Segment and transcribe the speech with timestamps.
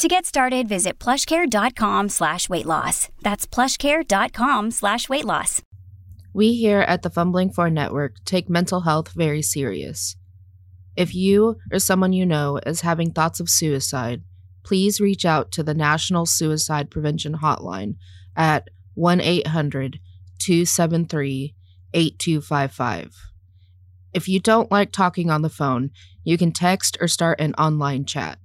[0.00, 3.10] To get started, visit plushcare.com slash weight loss.
[3.20, 5.60] That's plushcare.com slash weight loss.
[6.32, 10.16] We here at the Fumbling For Network take mental health very serious.
[10.96, 14.22] If you or someone you know is having thoughts of suicide,
[14.64, 17.96] please reach out to the National Suicide Prevention Hotline
[18.34, 20.00] at 1 800
[20.38, 21.54] 273
[21.92, 23.16] 8255.
[24.14, 25.90] If you don't like talking on the phone,
[26.24, 28.38] you can text or start an online chat.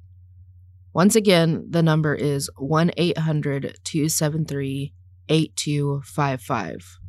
[0.95, 4.93] Once again, the number is 1 800 273
[5.27, 6.99] 8255.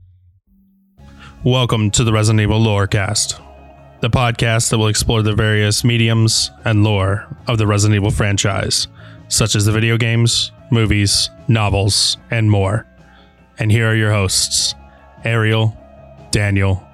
[1.45, 3.41] Welcome to the Resident Evil Lorecast,
[4.01, 8.89] the podcast that will explore the various mediums and lore of the Resident Evil franchise,
[9.29, 12.89] such as the video games, movies, novels, and more.
[13.61, 14.75] And here are your hosts,
[15.23, 15.77] Ariel,
[16.33, 16.85] Daniel,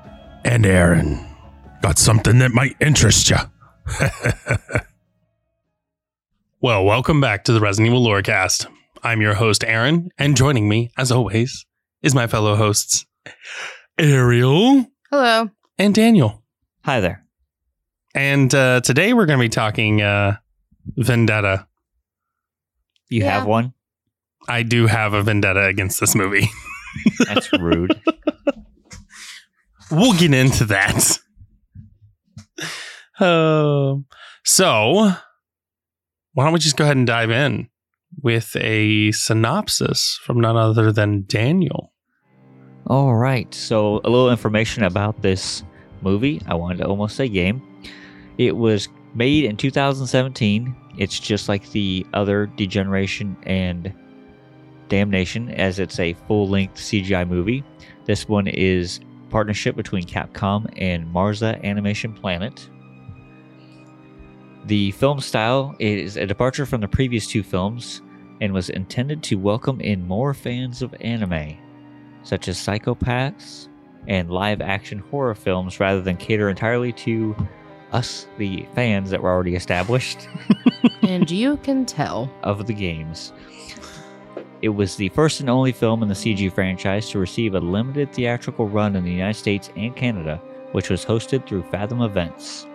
[0.45, 1.25] and Aaron.
[1.81, 3.39] Got something that might interest you.
[6.63, 8.67] well, welcome back to the Resident Evil Lorecast.
[9.03, 11.67] I'm your host, Aaron, and joining me, as always,
[12.03, 13.05] is my fellow hosts,
[13.99, 15.51] Ariel Hello.
[15.79, 16.43] and Daniel.
[16.85, 17.25] Hi there.
[18.15, 20.37] And uh, today we're going to be talking uh,
[20.97, 21.67] Vendetta.
[23.09, 23.31] You Yeah.
[23.41, 23.75] have one?
[24.49, 26.49] I do have a vendetta against this movie.
[27.27, 27.95] That's rude.
[29.91, 31.19] we'll get into that.
[33.21, 34.07] Um,
[34.45, 35.13] so,
[36.35, 37.69] why don't we just go ahead and dive in
[38.23, 41.93] with a synopsis from none other than Daniel?
[42.87, 43.53] All right.
[43.55, 45.63] So, a little information about this
[46.01, 46.41] movie.
[46.47, 47.63] I wanted to almost say game.
[48.39, 50.75] It was made in 2017.
[50.99, 53.93] It's just like the other Degeneration and
[54.89, 57.65] Damnation, as it's a full length CGI movie.
[58.05, 62.69] This one is partnership between Capcom and Marza Animation Planet.
[64.67, 68.01] The film style is a departure from the previous two films
[68.41, 71.57] and was intended to welcome in more fans of anime,
[72.23, 73.69] such as psychopaths
[74.07, 77.35] and live action horror films, rather than cater entirely to
[77.93, 80.29] us, the fans that were already established
[81.03, 82.33] and you can tell.
[82.43, 83.33] of the games.
[84.63, 88.13] It was the first and only film in the CG franchise to receive a limited
[88.13, 90.41] theatrical run in the United States and Canada,
[90.71, 92.67] which was hosted through Fathom Events.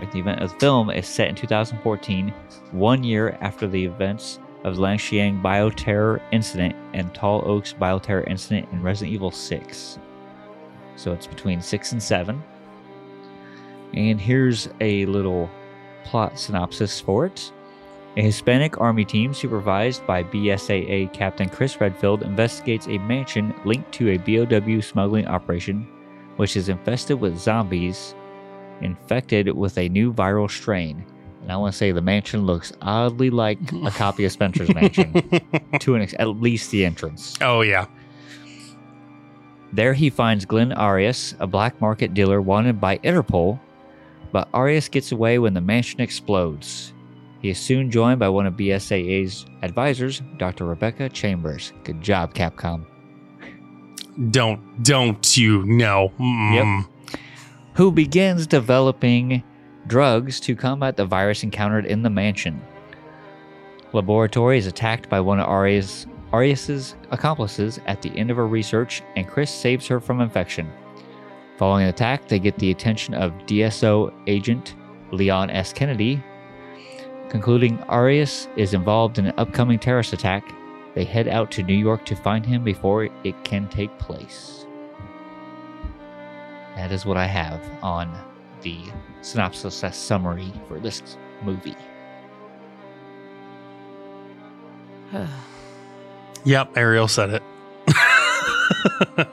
[0.00, 2.32] The event of the film is set in 2014,
[2.72, 8.68] one year after the events of the Lanshiang bioterror incident and Tall Oaks bioterror incident
[8.72, 9.98] in Resident Evil 6.
[10.96, 12.42] So it's between 6 and 7.
[13.94, 15.50] And here's a little
[16.04, 17.52] plot synopsis for it.
[18.16, 24.10] A Hispanic army team supervised by BSAA Captain Chris Redfield investigates a mansion linked to
[24.10, 25.86] a BOW smuggling operation,
[26.36, 28.14] which is infested with zombies
[28.80, 31.04] infected with a new viral strain.
[31.42, 35.12] And I want to say the mansion looks oddly like a copy of Spencer's Mansion,
[35.80, 37.36] to an ex- at least the entrance.
[37.40, 37.86] oh, yeah.
[39.72, 43.60] There he finds Glenn Arias, a black market dealer wanted by Interpol,
[44.32, 46.92] but Arias gets away when the mansion explodes.
[47.40, 50.64] He is soon joined by one of BSAA's advisors, Dr.
[50.64, 51.72] Rebecca Chambers.
[51.84, 52.86] Good job, Capcom.
[54.30, 56.12] Don't, don't you know?
[56.18, 56.86] Mm.
[57.78, 59.44] Who begins developing
[59.86, 62.60] drugs to combat the virus encountered in the mansion.
[63.92, 69.04] Laboratory is attacked by one of Arias, Arias's accomplices at the end of her research,
[69.14, 70.68] and Chris saves her from infection.
[71.56, 74.74] Following the attack, they get the attention of DSO agent
[75.12, 75.72] Leon S.
[75.72, 76.20] Kennedy.
[77.28, 80.52] Concluding Arias is involved in an upcoming terrorist attack,
[80.96, 84.66] they head out to New York to find him before it can take place.
[86.78, 88.16] That is what I have on
[88.62, 88.78] the
[89.20, 91.02] synopsis slash summary for this
[91.42, 91.76] movie.
[96.44, 97.42] Yep, Ariel said it.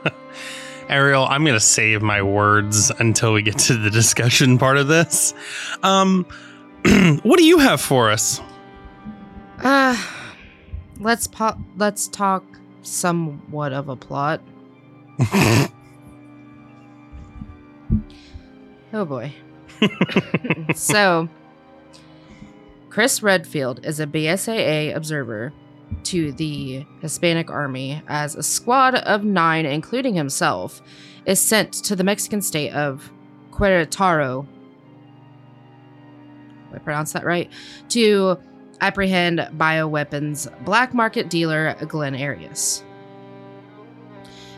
[0.90, 4.88] Ariel, I'm going to save my words until we get to the discussion part of
[4.88, 5.36] this.
[5.84, 6.26] Um,
[7.22, 8.42] what do you have for us?
[9.60, 9.96] Uh,
[11.00, 12.44] let's po- let's talk
[12.82, 14.42] somewhat of a plot.
[18.96, 19.34] Oh boy.
[20.74, 21.28] so,
[22.90, 25.52] Chris Redfield is a BSAA observer
[26.04, 30.82] to the Hispanic army as a squad of nine, including himself,
[31.26, 33.12] is sent to the Mexican state of
[33.52, 34.48] Querétaro.
[36.74, 37.52] I pronounce that right?
[37.90, 38.38] To
[38.80, 42.82] apprehend bioweapons black market dealer Glenn Arias,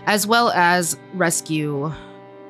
[0.05, 1.91] as well as rescue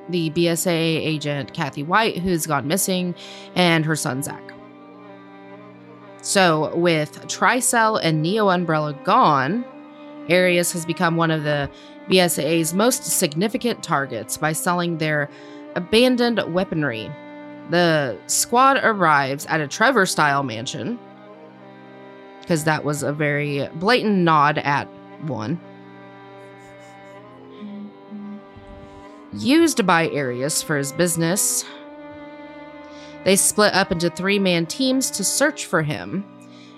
[0.10, 3.16] the BSA agent Kathy White, who's gone missing,
[3.56, 4.44] and her son Zach.
[6.22, 9.64] So, with Tricell and Neo Umbrella gone,
[10.30, 11.70] Arias has become one of the
[12.10, 15.30] BSA's most significant targets by selling their
[15.76, 17.12] abandoned weaponry.
[17.70, 21.00] The squad arrives at a Trevor style mansion,
[22.42, 24.88] because that was a very blatant nod at
[25.24, 25.60] one.
[29.40, 31.66] Used by Arias for his business,
[33.24, 36.26] they split up into three man teams to search for him.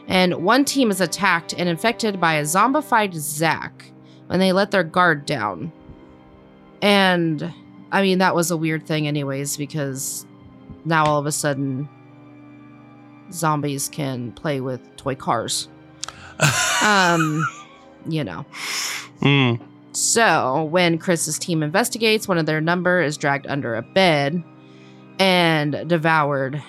[0.08, 3.92] And one team is attacked and infected by a zombified Zack
[4.28, 5.72] when they let their guard down.
[6.82, 7.54] And
[7.92, 10.26] I mean, that was a weird thing, anyways, because
[10.86, 11.88] now all of a sudden
[13.32, 15.68] zombies can play with toy cars.
[16.84, 17.46] um,
[18.08, 18.46] you know.
[19.22, 19.60] Mm.
[19.92, 24.44] So, when Chris's team investigates, one of their number is dragged under a bed
[25.18, 26.62] and devoured,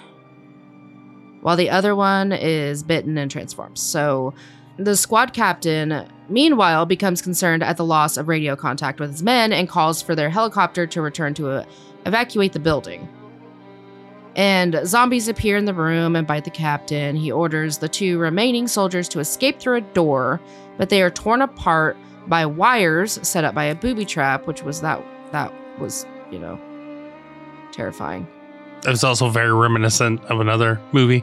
[1.42, 3.82] while the other one is bitten and transforms.
[3.82, 4.34] So,
[4.78, 9.52] the squad captain, meanwhile, becomes concerned at the loss of radio contact with his men
[9.52, 11.64] and calls for their helicopter to return to uh,
[12.06, 13.06] evacuate the building.
[14.36, 17.16] And zombies appear in the room and bite the captain.
[17.16, 20.40] He orders the two remaining soldiers to escape through a door,
[20.78, 21.98] but they are torn apart
[22.30, 26.58] by wires set up by a booby trap, which was that that was, you know,
[27.72, 28.26] terrifying.
[28.86, 31.22] It was also very reminiscent of another movie.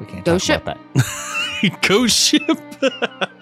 [0.00, 0.62] We can't Go talk ship.
[0.62, 1.78] about that.
[1.88, 2.58] Ghost Ship.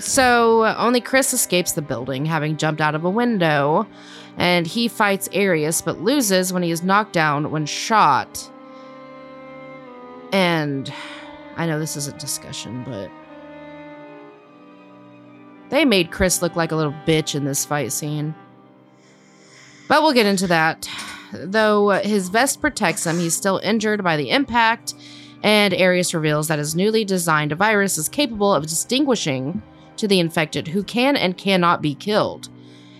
[0.00, 3.86] So uh, only Chris escapes the building, having jumped out of a window,
[4.38, 8.50] and he fights Arias but loses when he is knocked down when shot.
[10.32, 10.92] And
[11.56, 13.10] I know this isn't discussion, but
[15.70, 18.34] they made Chris look like a little bitch in this fight scene.
[19.88, 20.88] But we'll get into that.
[21.32, 24.94] Though uh, his vest protects him, he's still injured by the impact,
[25.42, 29.62] and Arias reveals that his newly designed virus is capable of distinguishing
[29.96, 32.48] to the infected who can and cannot be killed.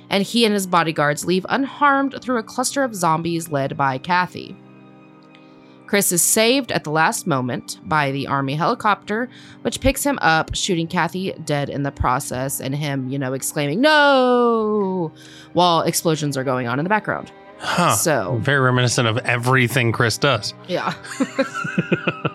[0.08, 4.56] And he and his bodyguards leave unharmed through a cluster of zombies led by Kathy.
[5.90, 9.28] Chris is saved at the last moment by the army helicopter,
[9.62, 13.80] which picks him up, shooting Kathy dead in the process, and him, you know, exclaiming,
[13.80, 15.10] No!
[15.52, 17.32] while explosions are going on in the background.
[17.58, 17.96] Huh.
[17.96, 20.54] So- very reminiscent of everything Chris does.
[20.68, 20.94] Yeah.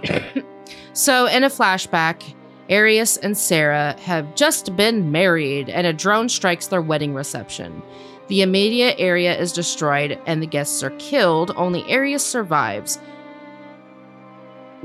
[0.92, 2.34] so, in a flashback,
[2.70, 7.82] Arias and Sarah have just been married, and a drone strikes their wedding reception.
[8.28, 11.54] The immediate area is destroyed, and the guests are killed.
[11.56, 13.00] Only Arias survives,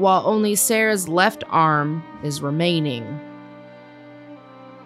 [0.00, 3.20] while only Sarah's left arm is remaining.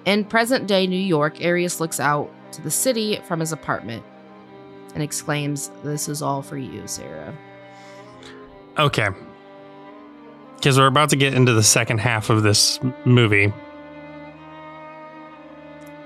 [0.05, 4.05] In present day New York, Arias looks out to the city from his apartment
[4.95, 7.37] and exclaims, This is all for you, Sarah.
[8.79, 9.09] Okay.
[10.57, 13.53] Because we're about to get into the second half of this movie.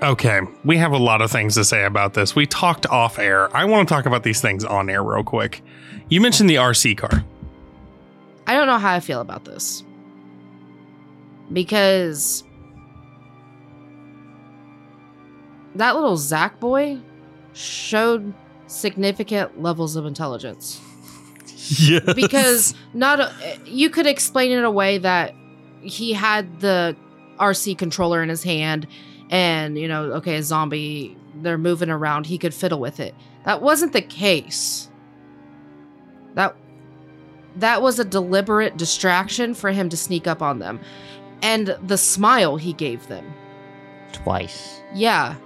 [0.01, 2.37] Okay, we have a lot of things to say about this.
[2.37, 3.55] We talked off air.
[3.57, 5.61] I want to talk about these things on air real quick.
[6.09, 7.25] You mentioned the RC car.
[8.49, 9.85] I don't know how I feel about this.
[11.53, 12.43] Because
[15.75, 16.99] that little Zach boy
[17.53, 18.35] showed
[18.67, 20.81] significant levels of intelligence.
[21.79, 22.01] Yeah.
[22.15, 23.33] Because not a,
[23.67, 25.35] you could explain it away that
[25.83, 26.97] he had the
[27.39, 28.87] RC controller in his hand
[29.31, 33.15] and you know, okay, a zombie they're moving around, he could fiddle with it.
[33.45, 34.89] That wasn't the case.
[36.35, 36.57] That
[37.59, 40.81] that was a deliberate distraction for him to sneak up on them.
[41.43, 43.33] And the smile he gave them.
[44.13, 44.81] Twice.
[44.95, 45.37] Yeah.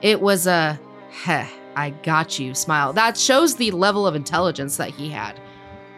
[0.00, 2.92] It was a heh, I got you smile.
[2.92, 5.38] That shows the level of intelligence that he had.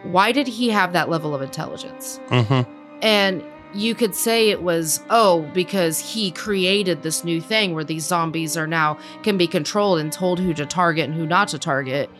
[0.03, 2.21] Why did he have that level of intelligence?
[2.29, 2.71] Mm-hmm.
[3.03, 3.43] And
[3.75, 8.57] you could say it was, oh, because he created this new thing where these zombies
[8.57, 12.11] are now can be controlled and told who to target and who not to target.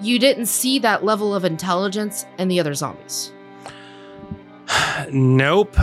[0.00, 3.32] You didn't see that level of intelligence in the other zombies.
[5.10, 5.76] Nope.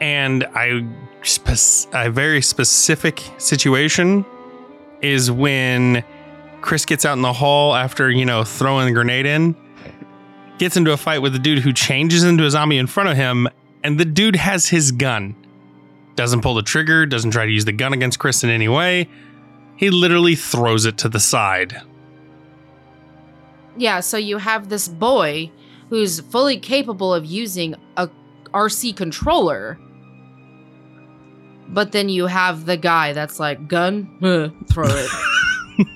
[0.00, 0.84] And I
[1.22, 4.24] spec- a very specific situation
[5.00, 6.04] is when
[6.60, 9.56] Chris gets out in the hall after, you know, throwing the grenade in,
[10.58, 13.16] gets into a fight with the dude who changes into a zombie in front of
[13.16, 13.48] him,
[13.82, 15.34] and the dude has his gun.
[16.16, 19.08] Doesn't pull the trigger, doesn't try to use the gun against Chris in any way.
[19.76, 21.80] He literally throws it to the side.
[23.76, 25.50] Yeah, so you have this boy
[25.90, 28.08] who's fully capable of using a
[28.52, 29.78] RC controller.
[31.68, 34.08] But then you have the guy that's like, gun,
[34.70, 35.10] throw it.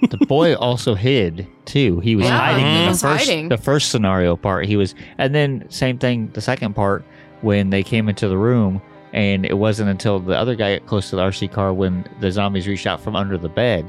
[0.11, 2.00] the boy also hid too.
[2.00, 3.49] He was Yeah, hiding in he the first hiding.
[3.49, 4.66] the first scenario part.
[4.66, 7.04] He was, and then same thing the second part
[7.42, 8.82] when they came into the room,
[9.12, 12.32] and it wasn't until the other guy got close to the RC car when the
[12.32, 13.88] zombies reached out from under the bed.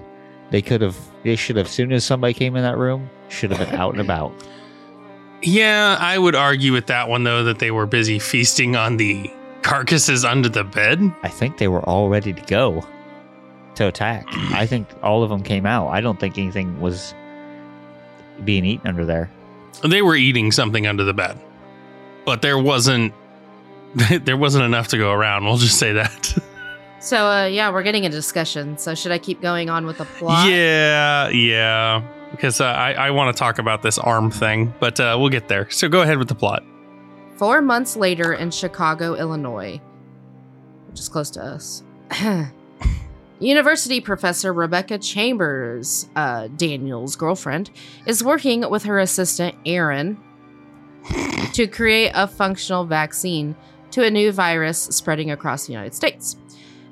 [0.51, 3.69] They could have, they should have, soon as somebody came in that room, should have
[3.69, 4.33] been out and about.
[5.41, 9.31] Yeah, I would argue with that one though that they were busy feasting on the
[9.61, 10.99] carcasses under the bed.
[11.23, 12.85] I think they were all ready to go
[13.75, 14.25] to attack.
[14.51, 15.89] I think all of them came out.
[15.89, 17.13] I don't think anything was
[18.43, 19.29] being eaten under there.
[19.87, 21.39] They were eating something under the bed.
[22.25, 23.13] But there wasn't
[24.23, 25.45] there wasn't enough to go around.
[25.45, 26.37] We'll just say that.
[26.99, 28.77] so, uh, yeah, we're getting a discussion.
[28.77, 30.49] So, should I keep going on with the plot?
[30.49, 32.03] Yeah, yeah.
[32.31, 35.47] Because uh, I, I want to talk about this arm thing, but uh, we'll get
[35.47, 35.69] there.
[35.71, 36.63] So go ahead with the plot.
[37.37, 39.81] Four months later in Chicago, Illinois,
[40.89, 41.83] which is close to us,
[43.39, 47.71] University professor Rebecca Chambers, uh, Daniel's girlfriend,
[48.05, 50.21] is working with her assistant, Aaron,
[51.53, 53.55] to create a functional vaccine
[53.91, 56.35] to a new virus spreading across the United States.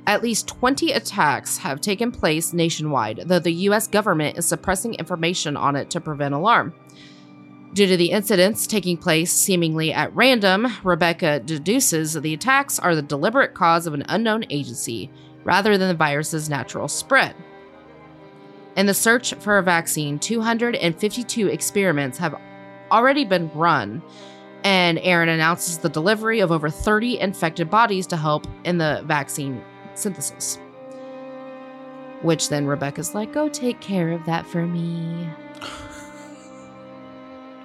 [0.08, 5.58] At least 20 attacks have taken place nationwide, though the US government is suppressing information
[5.58, 6.74] on it to prevent alarm.
[7.74, 13.02] Due to the incidents taking place seemingly at random, Rebecca deduces the attacks are the
[13.02, 15.12] deliberate cause of an unknown agency
[15.44, 17.36] rather than the virus's natural spread.
[18.78, 22.40] In the search for a vaccine, 252 experiments have
[22.92, 24.02] already been run,
[24.64, 29.62] and Aaron announces the delivery of over 30 infected bodies to help in the vaccine
[29.98, 30.60] synthesis.
[32.22, 35.30] Which then Rebecca's like, go take care of that for me.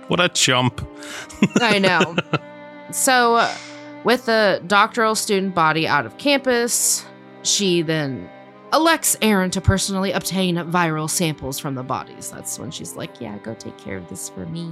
[0.09, 0.87] What a chump.
[1.63, 2.17] I know.
[2.91, 3.55] so, uh,
[4.05, 7.07] with the doctoral student body out of campus,
[7.43, 8.29] she then
[8.73, 12.31] elects Aaron to personally obtain viral samples from the bodies.
[12.31, 14.71] That's when she's like, Yeah, go take care of this for me.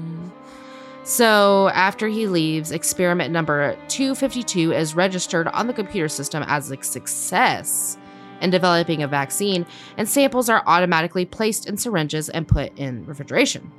[1.11, 6.81] So, after he leaves, experiment number 252 is registered on the computer system as a
[6.85, 7.99] success
[8.41, 13.73] in developing a vaccine, and samples are automatically placed in syringes and put in refrigeration.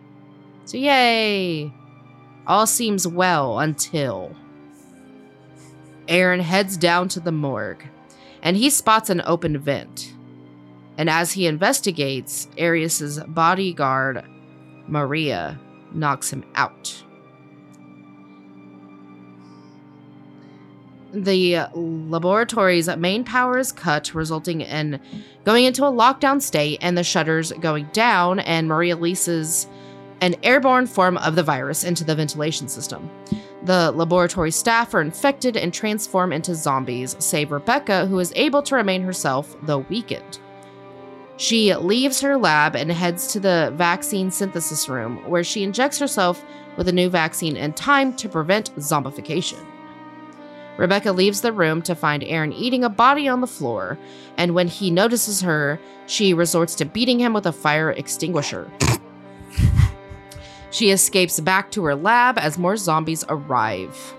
[0.66, 1.74] So, yay!
[2.48, 4.36] All seems well until
[6.10, 7.88] Aaron heads down to the morgue
[8.42, 10.14] and he spots an open vent.
[10.98, 14.26] And as he investigates, Arias's bodyguard,
[14.86, 15.58] Maria,
[15.94, 17.01] knocks him out.
[21.14, 25.00] The laboratory's main power is cut, resulting in
[25.44, 29.68] going into a lockdown state and the shutters going down, and Maria releases
[30.22, 33.10] an airborne form of the virus into the ventilation system.
[33.64, 38.76] The laboratory staff are infected and transform into zombies, save Rebecca, who is able to
[38.76, 40.40] remain herself, though weakened.
[41.38, 46.46] She leaves her lab and heads to the vaccine synthesis room, where she injects herself
[46.78, 49.66] with a new vaccine in time to prevent zombification.
[50.78, 54.00] Rebecca leaves the room to find Aaron eating a body on the floor,
[54.38, 58.72] and when he notices her, she resorts to beating him with a fire extinguisher.
[60.72, 64.16] She escapes back to her lab as more zombies arrive.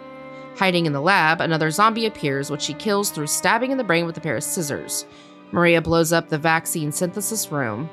[0.57, 4.05] Hiding in the lab, another zombie appears, which she kills through stabbing in the brain
[4.05, 5.07] with a pair of scissors.
[5.51, 7.89] Maria blows up the vaccine synthesis room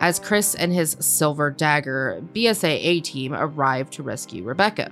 [0.00, 4.90] as Chris and his Silver Dagger BSAA team arrive to rescue Rebecca.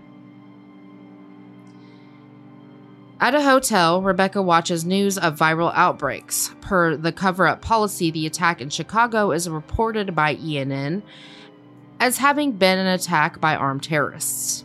[3.21, 6.55] At a hotel, Rebecca watches news of viral outbreaks.
[6.62, 11.03] Per the cover up policy, the attack in Chicago is reported by ENN
[12.00, 14.65] as having been an attack by armed terrorists.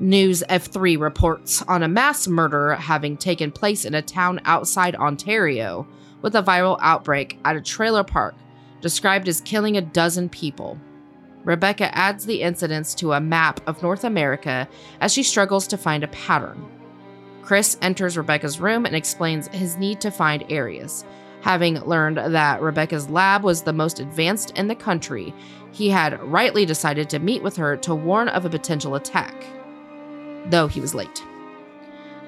[0.00, 5.86] News F3 reports on a mass murder having taken place in a town outside Ontario
[6.22, 8.34] with a viral outbreak at a trailer park
[8.80, 10.76] described as killing a dozen people.
[11.44, 14.68] Rebecca adds the incidents to a map of North America
[15.00, 16.81] as she struggles to find a pattern.
[17.42, 21.04] Chris enters Rebecca's room and explains his need to find Arias.
[21.42, 25.34] Having learned that Rebecca's lab was the most advanced in the country,
[25.72, 29.34] he had rightly decided to meet with her to warn of a potential attack,
[30.46, 31.22] though he was late.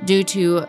[0.04, 0.66] Due to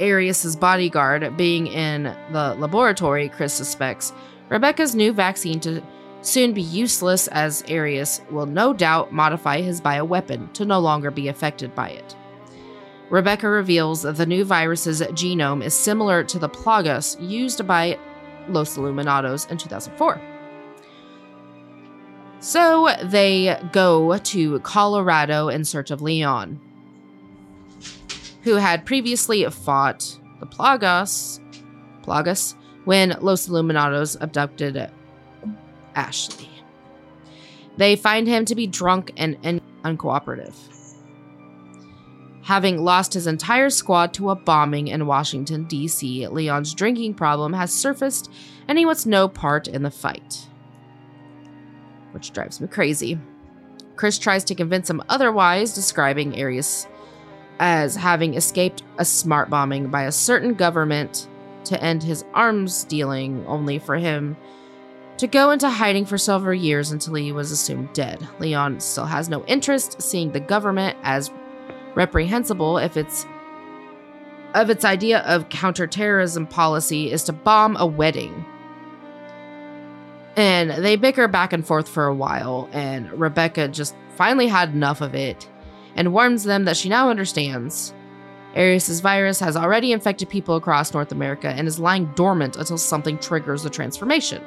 [0.00, 4.12] Arias's bodyguard being in the laboratory, Chris suspects
[4.48, 5.82] Rebecca's new vaccine to
[6.22, 11.28] soon be useless as Arias will no doubt modify his bioweapon to no longer be
[11.28, 12.16] affected by it.
[13.08, 17.98] Rebecca reveals that the new virus's genome is similar to the Plagas used by
[18.48, 20.20] Los Illuminados in 2004.
[22.40, 26.60] So they go to Colorado in search of Leon,
[28.42, 31.40] who had previously fought the Plagas,
[32.02, 34.90] Plagas when Los Illuminados abducted
[35.94, 36.48] Ashley.
[37.76, 40.54] They find him to be drunk and, and uncooperative.
[42.46, 47.72] Having lost his entire squad to a bombing in Washington, D.C., Leon's drinking problem has
[47.72, 48.30] surfaced
[48.68, 50.46] and he wants no part in the fight.
[52.12, 53.18] Which drives me crazy.
[53.96, 56.86] Chris tries to convince him otherwise, describing Arias
[57.58, 61.26] as having escaped a smart bombing by a certain government
[61.64, 64.36] to end his arms dealing, only for him
[65.16, 68.24] to go into hiding for several years until he was assumed dead.
[68.38, 71.32] Leon still has no interest seeing the government as
[71.96, 73.26] reprehensible if its
[74.54, 78.46] of its idea of counterterrorism policy is to bomb a wedding.
[80.36, 85.00] And they bicker back and forth for a while, and Rebecca just finally had enough
[85.00, 85.48] of it
[85.94, 87.92] and warns them that she now understands.
[88.54, 93.18] Arias's virus has already infected people across North America and is lying dormant until something
[93.18, 94.42] triggers the transformation.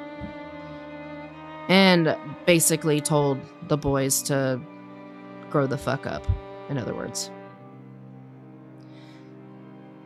[1.68, 2.16] And
[2.46, 3.38] basically told
[3.68, 4.60] the boys to
[5.50, 6.26] grow the fuck up,
[6.68, 7.30] in other words.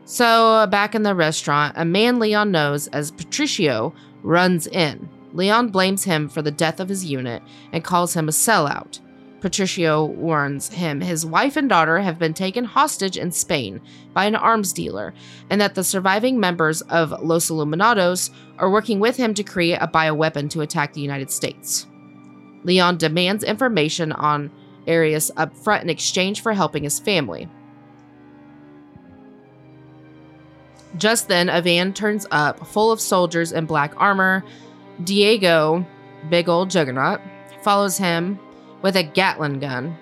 [0.07, 5.09] So, uh, back in the restaurant, a man Leon knows as Patricio runs in.
[5.33, 7.43] Leon blames him for the death of his unit
[7.73, 9.01] and calls him a sellout.
[9.41, 13.81] Patricio warns him his wife and daughter have been taken hostage in Spain
[14.15, 15.13] by an arms dealer,
[15.51, 19.89] and that the surviving members of Los Illuminados are working with him to create a
[19.89, 21.87] bioweapon to attack the United States.
[22.63, 24.51] Leon demands information on
[24.87, 27.49] Arias up front in exchange for helping his family.
[30.97, 34.45] Just then, a van turns up full of soldiers in black armor.
[35.03, 35.85] Diego,
[36.31, 37.21] big old juggernaut,
[37.63, 38.39] follows him
[38.83, 39.97] with a Gatling gun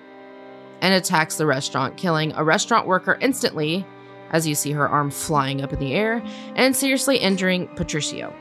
[0.81, 3.85] and attacks the restaurant, killing a restaurant worker instantly,
[4.31, 6.21] as you see her arm flying up in the air,
[6.55, 8.33] and seriously injuring Patricio,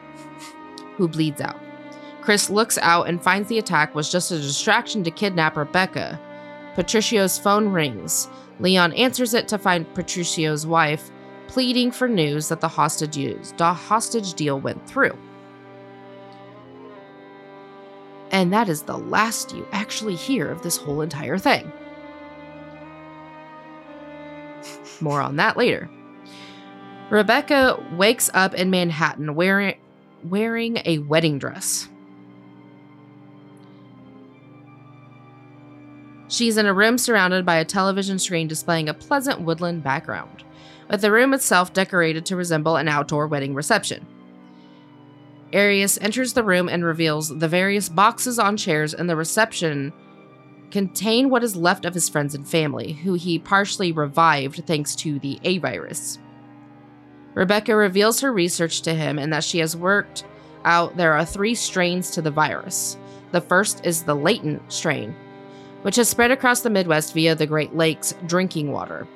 [0.96, 1.60] who bleeds out.
[2.20, 6.20] Chris looks out and finds the attack was just a distraction to kidnap Rebecca.
[6.74, 8.28] Patricio's phone rings.
[8.58, 11.11] Leon answers it to find Patricio's wife
[11.52, 13.14] pleading for news that the hostage,
[13.58, 15.14] the hostage deal went through.
[18.30, 21.70] And that is the last you actually hear of this whole entire thing.
[25.02, 25.90] More on that later.
[27.10, 29.76] Rebecca wakes up in Manhattan wearing,
[30.24, 31.86] wearing a wedding dress.
[36.28, 40.44] She's in a room surrounded by a television screen displaying a pleasant woodland background
[40.92, 44.06] with the room itself decorated to resemble an outdoor wedding reception.
[45.54, 49.92] Arias enters the room and reveals the various boxes on chairs in the reception
[50.70, 55.18] contain what is left of his friends and family, who he partially revived thanks to
[55.18, 56.18] the A virus.
[57.34, 60.24] Rebecca reveals her research to him and that she has worked
[60.64, 62.98] out there are three strains to the virus.
[63.32, 65.16] The first is the latent strain,
[65.82, 69.08] which has spread across the Midwest via the Great Lakes drinking water.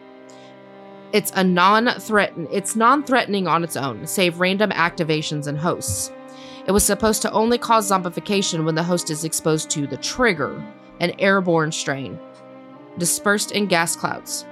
[1.13, 6.13] It's a non-threaten it's non-threatening on its own, save random activations and hosts.
[6.67, 10.63] It was supposed to only cause zombification when the host is exposed to the trigger,
[11.01, 12.19] an airborne strain,
[12.99, 14.45] dispersed in gas clouds.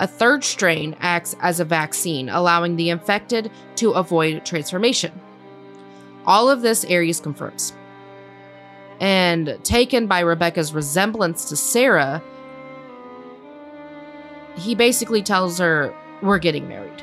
[0.00, 5.12] A third strain acts as a vaccine, allowing the infected to avoid transformation.
[6.26, 7.72] All of this Arias confirms.
[8.98, 12.22] And taken by Rebecca's resemblance to Sarah,
[14.60, 17.02] he basically tells her, We're getting married.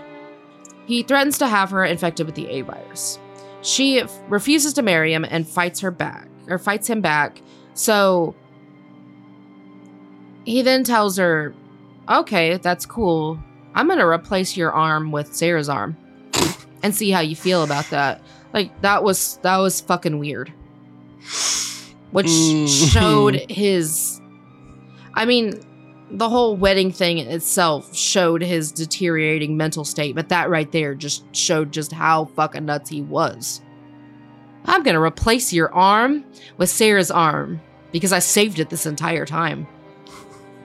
[0.85, 3.19] He threatens to have her infected with the A virus.
[3.61, 7.41] She f- refuses to marry him and fights her back, or fights him back.
[7.73, 8.35] So
[10.45, 11.53] he then tells her,
[12.09, 13.37] Okay, that's cool.
[13.75, 15.97] I'm going to replace your arm with Sarah's arm
[16.81, 18.21] and see how you feel about that.
[18.53, 20.51] Like, that was, that was fucking weird.
[22.11, 22.91] Which Mhm.
[22.93, 24.21] showed his.
[25.13, 25.59] I mean,
[26.09, 31.23] the whole wedding thing itself showed his deteriorating mental state, but that right there just
[31.35, 33.61] showed just how fucking nuts he was.
[34.65, 36.25] I'm gonna replace your arm
[36.57, 39.67] with Sarah's arm because I saved it this entire time.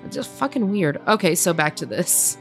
[0.05, 1.01] It's just fucking weird.
[1.07, 2.37] Okay, so back to this.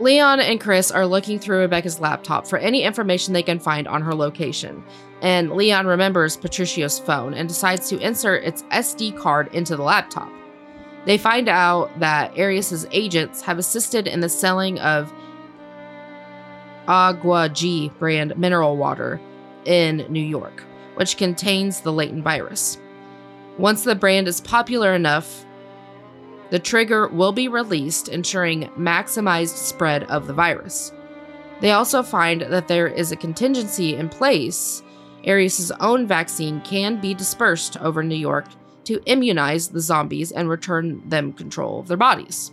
[0.00, 4.02] Leon and Chris are looking through Rebecca's laptop for any information they can find on
[4.02, 4.82] her location.
[5.24, 10.30] And Leon remembers Patricio's phone and decides to insert its SD card into the laptop.
[11.06, 15.10] They find out that Arias's agents have assisted in the selling of
[16.86, 19.18] Agua G brand mineral water
[19.64, 20.62] in New York,
[20.96, 22.76] which contains the latent virus.
[23.56, 25.46] Once the brand is popular enough,
[26.50, 30.92] the trigger will be released, ensuring maximized spread of the virus.
[31.62, 34.82] They also find that there is a contingency in place.
[35.26, 38.46] Arias's own vaccine can be dispersed over New York
[38.84, 42.52] to immunize the zombies and return them control of their bodies.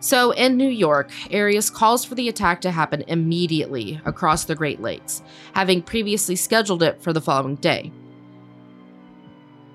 [0.00, 4.80] So, in New York, Arias calls for the attack to happen immediately across the Great
[4.80, 5.22] Lakes,
[5.54, 7.90] having previously scheduled it for the following day.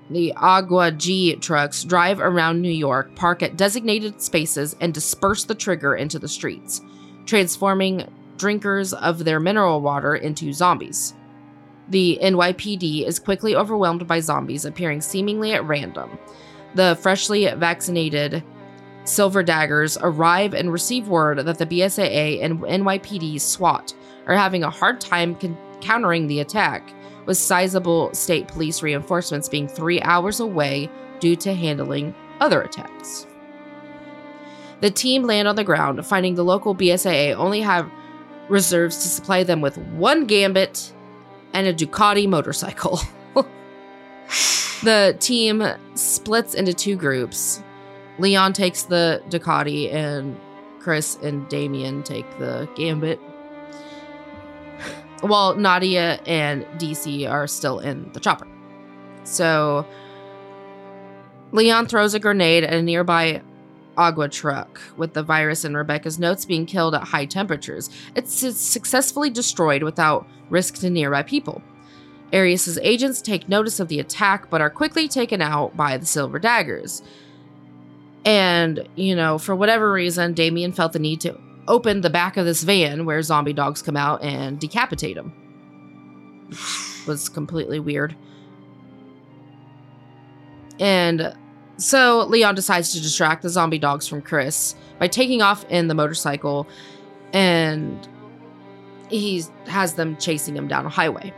[0.08, 5.54] The Agua G trucks drive around New York, park at designated spaces, and disperse the
[5.54, 6.80] trigger into the streets,
[7.26, 11.14] transforming drinkers of their mineral water into zombies.
[11.88, 16.18] The NYPD is quickly overwhelmed by zombies appearing seemingly at random.
[16.74, 18.42] The freshly vaccinated
[19.04, 23.94] Silver Daggers arrive and receive word that the BSAA and NYPD SWAT
[24.26, 26.94] are having a hard time con- countering the attack,
[27.26, 30.88] with sizable state police reinforcements being three hours away
[31.20, 33.26] due to handling other attacks.
[34.80, 37.90] The team land on the ground, finding the local BSAA only have
[38.52, 40.92] reserves to supply them with one gambit
[41.54, 43.00] and a Ducati motorcycle.
[44.84, 47.62] the team splits into two groups.
[48.18, 50.38] Leon takes the Ducati, and
[50.78, 53.18] Chris and Damien take the Gambit.
[55.22, 58.46] While Nadia and DC are still in the chopper.
[59.24, 59.86] So
[61.52, 63.40] Leon throws a grenade at a nearby
[63.96, 67.90] Agua truck, with the virus and Rebecca's notes being killed at high temperatures.
[68.14, 71.62] It's successfully destroyed without risk to nearby people.
[72.32, 76.38] Arias's agents take notice of the attack but are quickly taken out by the Silver
[76.38, 77.02] Daggers.
[78.24, 82.44] And, you know, for whatever reason, Damien felt the need to open the back of
[82.44, 85.32] this van where zombie dogs come out and decapitate him.
[86.48, 88.16] Which was completely weird.
[90.78, 91.36] And
[91.76, 95.94] so Leon decides to distract the zombie dogs from Chris by taking off in the
[95.94, 96.66] motorcycle
[97.32, 98.08] and
[99.08, 101.32] he has them chasing him down a highway.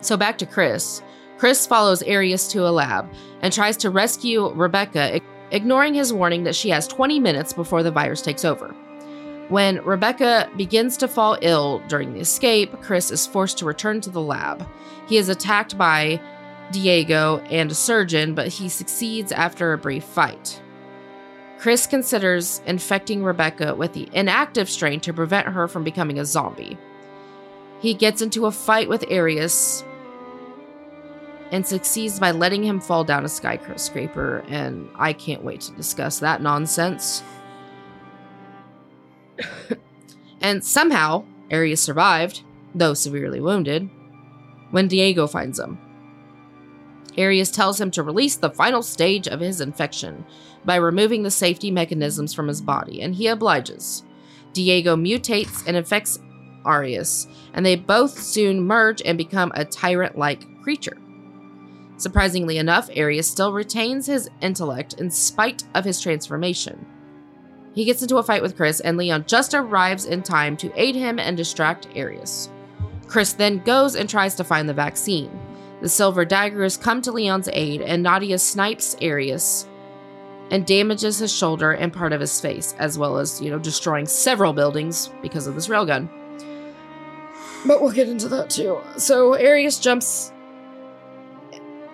[0.00, 1.02] So back to Chris.
[1.38, 3.08] Chris follows Arias to a lab
[3.40, 5.20] and tries to rescue Rebecca,
[5.50, 8.74] ignoring his warning that she has 20 minutes before the virus takes over.
[9.48, 14.10] When Rebecca begins to fall ill during the escape, Chris is forced to return to
[14.10, 14.66] the lab.
[15.08, 16.20] He is attacked by
[16.72, 20.60] Diego and a surgeon, but he succeeds after a brief fight.
[21.58, 26.78] Chris considers infecting Rebecca with the inactive strain to prevent her from becoming a zombie.
[27.80, 29.84] He gets into a fight with Arias
[31.50, 36.20] and succeeds by letting him fall down a skyscraper, and I can't wait to discuss
[36.20, 37.22] that nonsense.
[40.40, 42.42] and somehow, Arias survived,
[42.74, 43.90] though severely wounded,
[44.70, 45.78] when Diego finds him.
[47.18, 50.24] Arias tells him to release the final stage of his infection
[50.64, 54.04] by removing the safety mechanisms from his body, and he obliges.
[54.52, 56.18] Diego mutates and infects
[56.64, 60.96] Arias, and they both soon merge and become a tyrant like creature.
[61.96, 66.86] Surprisingly enough, Arias still retains his intellect in spite of his transformation.
[67.74, 70.94] He gets into a fight with Chris, and Leon just arrives in time to aid
[70.94, 72.50] him and distract Arias.
[73.06, 75.30] Chris then goes and tries to find the vaccine.
[75.80, 79.66] The Silver Daggers come to Leon's aid, and Nadia snipes Arias
[80.50, 84.06] and damages his shoulder and part of his face, as well as, you know, destroying
[84.06, 86.08] several buildings because of this railgun.
[87.66, 88.80] But we'll get into that too.
[88.96, 90.32] So Arias jumps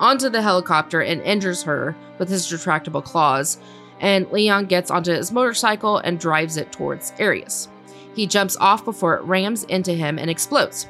[0.01, 3.59] onto the helicopter and injures her with his retractable claws,
[4.01, 7.69] and Leon gets onto his motorcycle and drives it towards Arias.
[8.15, 10.89] He jumps off before it rams into him and explodes.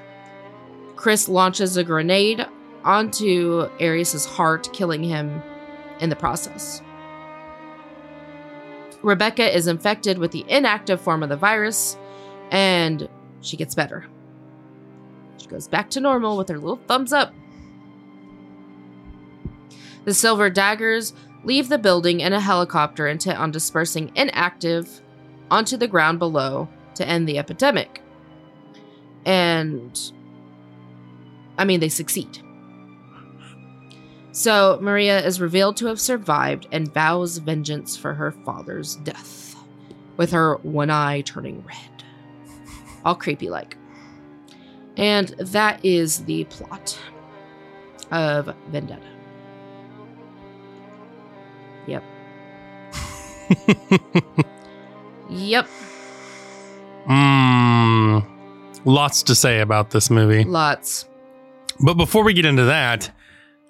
[0.94, 2.46] Chris launches a grenade
[2.87, 5.42] onto Arias's heart, killing him
[6.01, 6.81] in the process.
[9.03, 11.99] Rebecca is infected with the inactive form of the virus,
[12.51, 13.09] and
[13.40, 14.07] she gets better.
[15.38, 17.35] She goes back to normal with her little thumbs up.
[20.05, 21.12] The Silver Daggers
[21.44, 25.01] leave the building in a helicopter intent on dispersing inactive
[25.51, 28.01] onto the ground below to end the epidemic.
[29.25, 30.12] And
[31.59, 32.40] I mean, they succeed.
[34.37, 39.57] So Maria is revealed to have survived and vows vengeance for her father's death,
[40.18, 42.05] with her one eye turning red.
[43.03, 43.79] All creepy like.
[44.99, 46.99] And that is the plot
[48.11, 49.09] of Vendetta.
[51.87, 52.05] Yep.
[55.29, 55.68] Yep.
[57.09, 58.25] Mmm.
[58.85, 60.44] Lots to say about this movie.
[60.44, 61.09] Lots.
[61.81, 63.11] But before we get into that,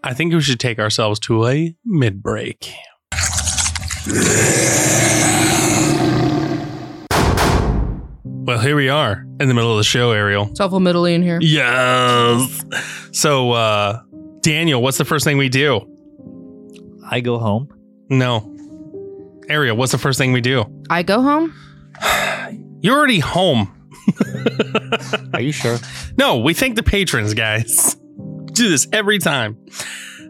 [0.04, 2.72] I think we should take ourselves to a mid break.
[8.24, 10.46] Well, here we are in the middle of the show, Ariel.
[10.50, 11.40] It's awful middle in here.
[11.42, 12.64] Yes.
[13.10, 14.00] So, uh,
[14.42, 15.80] Daniel, what's the first thing we do?
[17.10, 17.68] I go home.
[18.08, 18.54] No.
[19.48, 20.64] Ariel, what's the first thing we do?
[20.88, 21.52] I go home.
[22.80, 23.72] You're already home.
[25.34, 25.78] Are you sure?
[26.16, 27.96] No, we thank the patrons, guys.
[28.56, 29.58] Do this every time.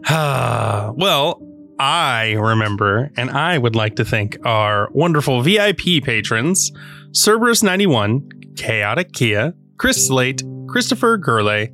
[0.09, 1.41] well,
[1.79, 6.73] I remember, and I would like to thank our wonderful VIP patrons
[7.11, 11.71] Cerberus91, Chaotic Kia, Chris Slate, Christopher Gurley,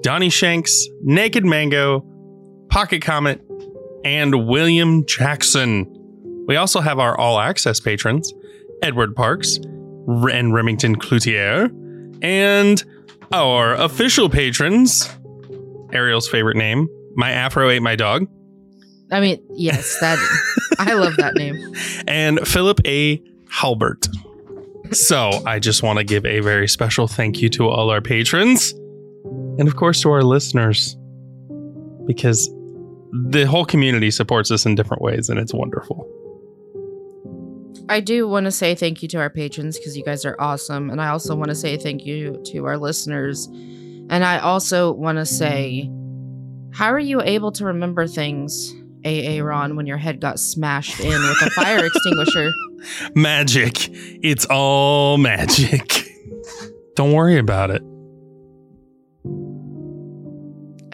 [0.00, 2.04] Donnie Shanks, Naked Mango,
[2.68, 3.40] Pocket Comet,
[4.04, 5.86] and William Jackson.
[6.48, 8.32] We also have our all access patrons
[8.82, 9.58] Edward Parks
[10.08, 11.70] and Remington Cloutier,
[12.20, 12.82] and
[13.32, 15.08] our official patrons
[15.92, 18.26] Ariel's favorite name, My Afro Ate My Dog,
[19.12, 20.18] I mean, yes, that
[20.78, 21.74] I love that name.
[22.08, 23.22] and Philip A.
[23.50, 24.08] Halbert.
[24.92, 28.72] So I just want to give a very special thank you to all our patrons
[29.58, 30.96] and, of course, to our listeners
[32.06, 32.48] because
[33.30, 36.08] the whole community supports us in different ways and it's wonderful.
[37.90, 40.88] I do want to say thank you to our patrons because you guys are awesome.
[40.88, 43.46] And I also want to say thank you to our listeners.
[44.12, 45.90] And I also want to say,
[46.74, 48.74] how are you able to remember things,
[49.06, 52.52] AA Ron, when your head got smashed in with a fire extinguisher?
[53.14, 53.88] Magic.
[54.22, 56.10] It's all magic.
[56.94, 57.80] Don't worry about it.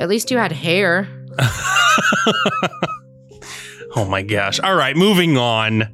[0.01, 1.09] At least you had hair.
[3.97, 4.61] oh my gosh.
[4.61, 5.93] All right, moving on.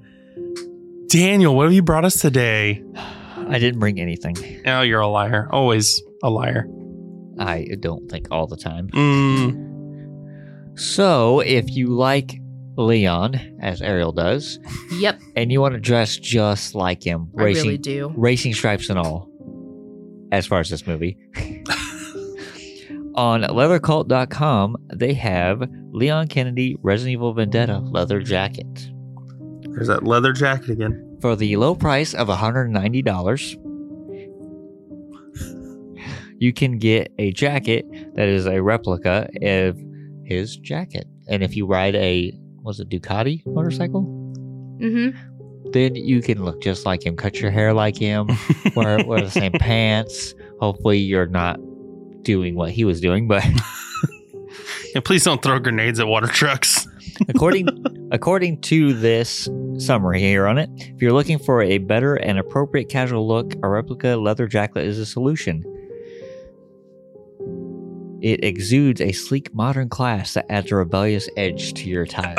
[1.07, 2.85] Daniel, what have you brought us today?
[3.49, 4.37] I didn't bring anything.
[4.67, 5.49] Oh, you're a liar.
[5.51, 6.67] Always a liar.
[7.39, 8.89] I don't think all the time.
[8.91, 12.41] Mm, So, if you like
[12.77, 14.59] Leon, as Ariel does,
[14.99, 18.13] Yep, and you want to dress just like him, I racing, really do.
[18.17, 19.29] racing stripes and all,
[20.33, 21.17] as far as this movie,
[23.15, 28.67] on leathercult.com, they have Leon Kennedy Resident Evil Vendetta leather jacket.
[29.71, 31.19] there's that leather jacket again.
[31.21, 33.57] For the low price of $190,
[36.45, 39.79] you can get a jacket that is a replica of
[40.25, 41.07] his jacket.
[41.27, 44.03] And if you ride a, was it Ducati motorcycle?
[44.83, 45.71] Mm-hmm.
[45.71, 48.29] Then you can look just like him, cut your hair like him,
[48.77, 50.35] wear, wear the same pants.
[50.61, 51.59] Hopefully, you're not
[52.23, 53.43] doing what he was doing, but
[54.95, 56.87] And please don't throw grenades at water trucks.
[57.29, 57.69] according
[58.13, 62.89] according to this summary here on it, if you're looking for a better and appropriate
[62.89, 65.65] casual look, a replica leather jacket is a solution.
[68.25, 72.37] It exudes a sleek modern class that adds a rebellious edge to your attire.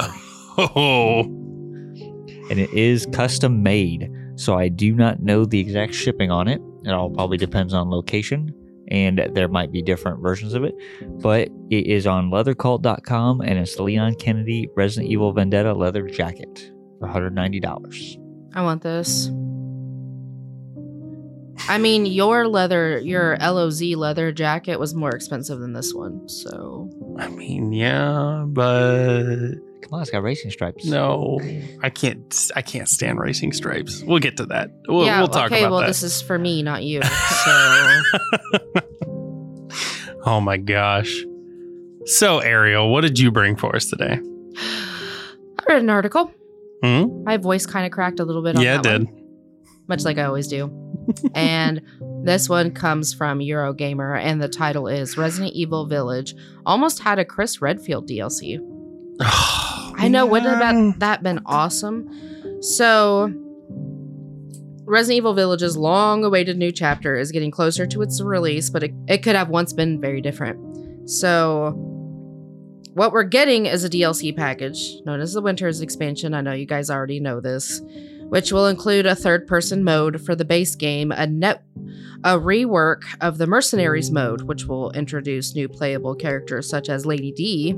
[0.57, 1.19] Oh,
[2.49, 4.09] and it is custom made.
[4.33, 6.59] So I do not know the exact shipping on it.
[6.85, 8.51] It all probably depends on location,
[8.87, 10.73] and there might be different versions of it.
[11.21, 16.71] But it is on leathercult.com, and it's the Leon Kennedy Resident Evil Vendetta leather jacket
[16.99, 18.17] for $190.
[18.55, 19.29] I want this.
[21.67, 26.27] I mean, your leather, your LOZ leather jacket was more expensive than this one.
[26.27, 30.85] So, I mean, yeah, but Come on, it's got racing stripes.
[30.85, 31.39] no,
[31.83, 32.51] I can't.
[32.55, 34.01] I can't stand racing stripes.
[34.01, 34.71] We'll get to that.
[34.87, 35.87] We'll, yeah, we'll talk okay, about well, that.
[35.87, 37.01] this is for me, not you.
[37.45, 39.11] So,
[40.25, 41.23] oh my gosh.
[42.05, 44.19] So, Ariel, what did you bring for us today?
[44.57, 46.31] I read an article.
[46.83, 47.23] Hmm?
[47.23, 49.03] My voice kind of cracked a little bit on Yeah, it that did.
[49.11, 49.23] one,
[49.87, 50.67] much like I always do.
[51.33, 51.81] And
[52.23, 57.25] this one comes from Eurogamer, and the title is Resident Evil Village almost had a
[57.25, 58.59] Chris Redfield DLC.
[59.97, 60.25] I know.
[60.25, 62.09] Wouldn't have that been awesome?
[62.61, 63.31] So,
[64.85, 68.91] Resident Evil Village's long awaited new chapter is getting closer to its release, but it,
[69.07, 71.09] it could have once been very different.
[71.09, 71.73] So,
[72.93, 76.33] what we're getting is a DLC package known as the Winters expansion.
[76.33, 77.81] I know you guys already know this,
[78.29, 81.63] which will include a third person mode for the base game, a net
[82.23, 87.31] a rework of the Mercenaries mode, which will introduce new playable characters such as Lady
[87.31, 87.75] D,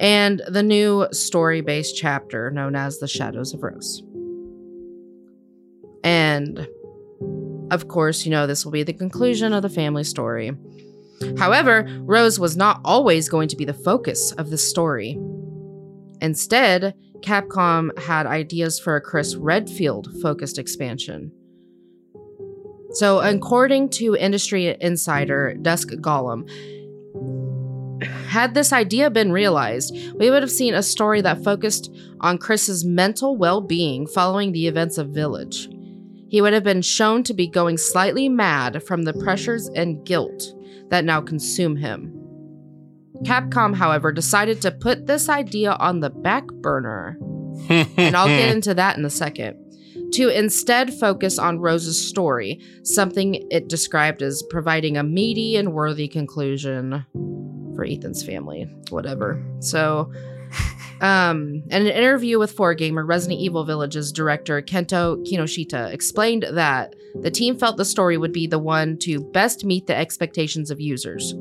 [0.00, 4.02] and the new story based chapter known as The Shadows of Rose.
[6.02, 6.66] And
[7.70, 10.52] of course, you know, this will be the conclusion of the family story.
[11.38, 15.16] However, Rose was not always going to be the focus of the story.
[16.20, 21.32] Instead, Capcom had ideas for a Chris Redfield focused expansion.
[22.92, 26.48] So, according to industry insider Dusk Golem,
[28.02, 32.84] had this idea been realized, we would have seen a story that focused on Chris's
[32.84, 35.68] mental well being following the events of Village.
[36.28, 40.54] He would have been shown to be going slightly mad from the pressures and guilt
[40.88, 42.19] that now consume him.
[43.24, 47.18] Capcom, however, decided to put this idea on the back burner,
[47.68, 49.56] and I'll get into that in a second,
[50.14, 56.08] to instead focus on Rose's story, something it described as providing a meaty and worthy
[56.08, 57.04] conclusion
[57.74, 59.42] for Ethan's family, whatever.
[59.60, 60.12] So,
[61.00, 67.30] um, in an interview with 4Gamer, Resident Evil Village's director Kento Kinoshita explained that the
[67.30, 71.34] team felt the story would be the one to best meet the expectations of users.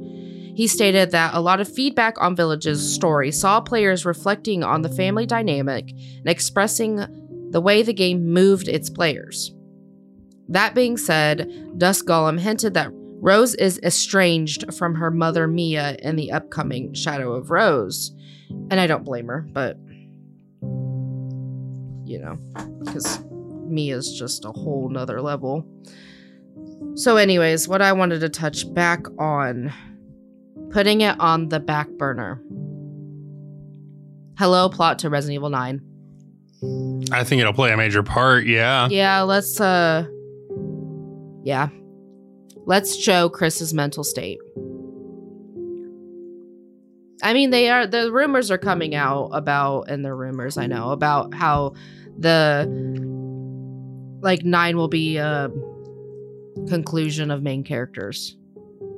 [0.59, 4.89] He stated that a lot of feedback on Village's story saw players reflecting on the
[4.89, 6.97] family dynamic and expressing
[7.51, 9.55] the way the game moved its players.
[10.49, 16.17] That being said, Dusk Golem hinted that Rose is estranged from her mother Mia in
[16.17, 18.11] the upcoming Shadow of Rose.
[18.69, 19.77] And I don't blame her, but
[22.03, 22.37] you know,
[22.83, 23.21] because
[23.65, 25.65] Mia's just a whole nother level.
[26.95, 29.71] So, anyways, what I wanted to touch back on
[30.71, 32.41] putting it on the back burner.
[34.38, 35.82] Hello, plot to Resident Evil 9.
[37.12, 38.45] I think it'll play a major part.
[38.45, 38.88] Yeah.
[38.89, 40.05] Yeah, let's uh
[41.43, 41.69] yeah.
[42.65, 44.39] Let's show Chris's mental state.
[47.21, 50.91] I mean, they are the rumors are coming out about and the rumors I know
[50.91, 51.73] about how
[52.17, 52.67] the
[54.21, 55.49] like 9 will be a
[56.67, 58.36] conclusion of main characters.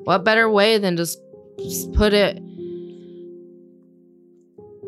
[0.03, 1.19] What better way than just,
[1.63, 2.41] just put it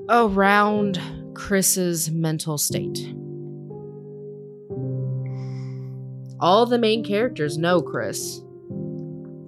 [0.09, 0.99] around
[1.33, 3.13] Chris's mental state?
[6.39, 8.41] All the main characters know Chris.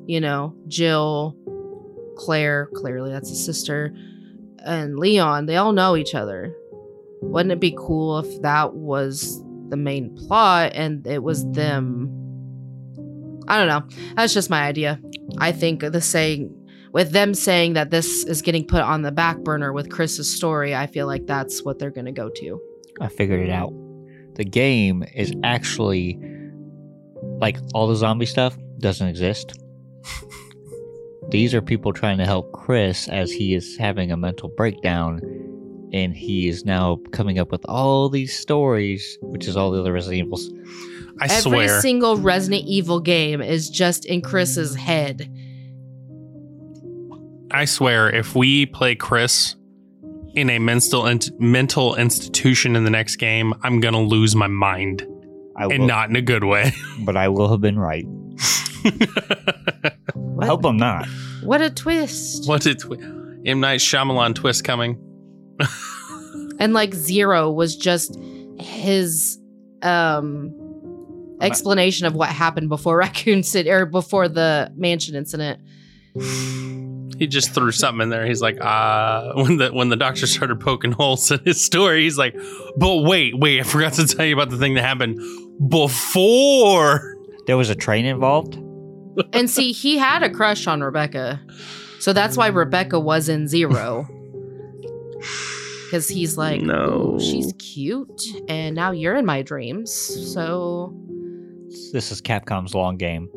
[0.08, 1.36] You know, Jill,
[2.16, 3.94] Claire, clearly that's a sister,
[4.64, 6.56] and Leon, they all know each other.
[7.22, 12.12] Wouldn't it be cool if that was the main plot and it was them?
[13.48, 13.84] I don't know.
[14.16, 15.00] That's just my idea.
[15.40, 16.54] I think the saying
[16.96, 20.74] with them saying that this is getting put on the back burner with Chris's story,
[20.74, 22.62] I feel like that's what they're going to go to.
[23.02, 23.74] I figured it out.
[24.36, 26.18] The game is actually
[27.42, 29.60] like all the zombie stuff doesn't exist.
[31.32, 35.20] These are people trying to help Chris as he is having a mental breakdown
[35.92, 39.92] and he is now coming up with all these stories, which is all the other
[39.92, 40.50] Resident Evils.
[41.20, 41.82] I Every swear.
[41.82, 45.30] single Resident Evil game is just in Chris's head.
[47.56, 49.56] I swear, if we play Chris
[50.36, 55.06] in a mental in- mental institution in the next game, I'm gonna lose my mind,
[55.56, 56.72] I will, and not in a good way.
[57.06, 58.06] but I will have been right.
[58.86, 61.08] I What, hope I'm not.
[61.44, 62.48] what a twist.
[62.48, 63.02] What a twist!
[63.46, 65.00] M Night Shyamalan twist coming.
[66.58, 68.18] And like Zero was just
[68.60, 69.38] his
[69.82, 70.54] um
[71.42, 75.60] explanation of what happened before Raccoon City or before the mansion incident.
[77.18, 78.26] He just threw something in there.
[78.26, 82.18] He's like, uh, when the when the doctor started poking holes in his story, he's
[82.18, 82.36] like,
[82.78, 85.20] but wait, wait, I forgot to tell you about the thing that happened
[85.70, 87.16] before.
[87.48, 88.56] There was a train involved.
[89.32, 91.40] And see, he had a crush on Rebecca.
[92.00, 94.08] So that's why Rebecca was in Zero.
[95.92, 97.18] Cuz he's like, No.
[97.20, 100.94] She's cute and now you're in my dreams." So
[101.94, 103.30] This is Capcom's long game.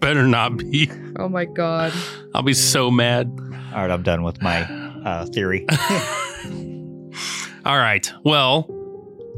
[0.00, 0.90] Better not be.
[1.16, 1.92] Oh my god.
[2.34, 3.30] I'll be so mad.
[3.72, 4.62] All right, I'm done with my
[5.04, 5.66] uh, theory.
[7.64, 8.10] All right.
[8.24, 8.68] Well,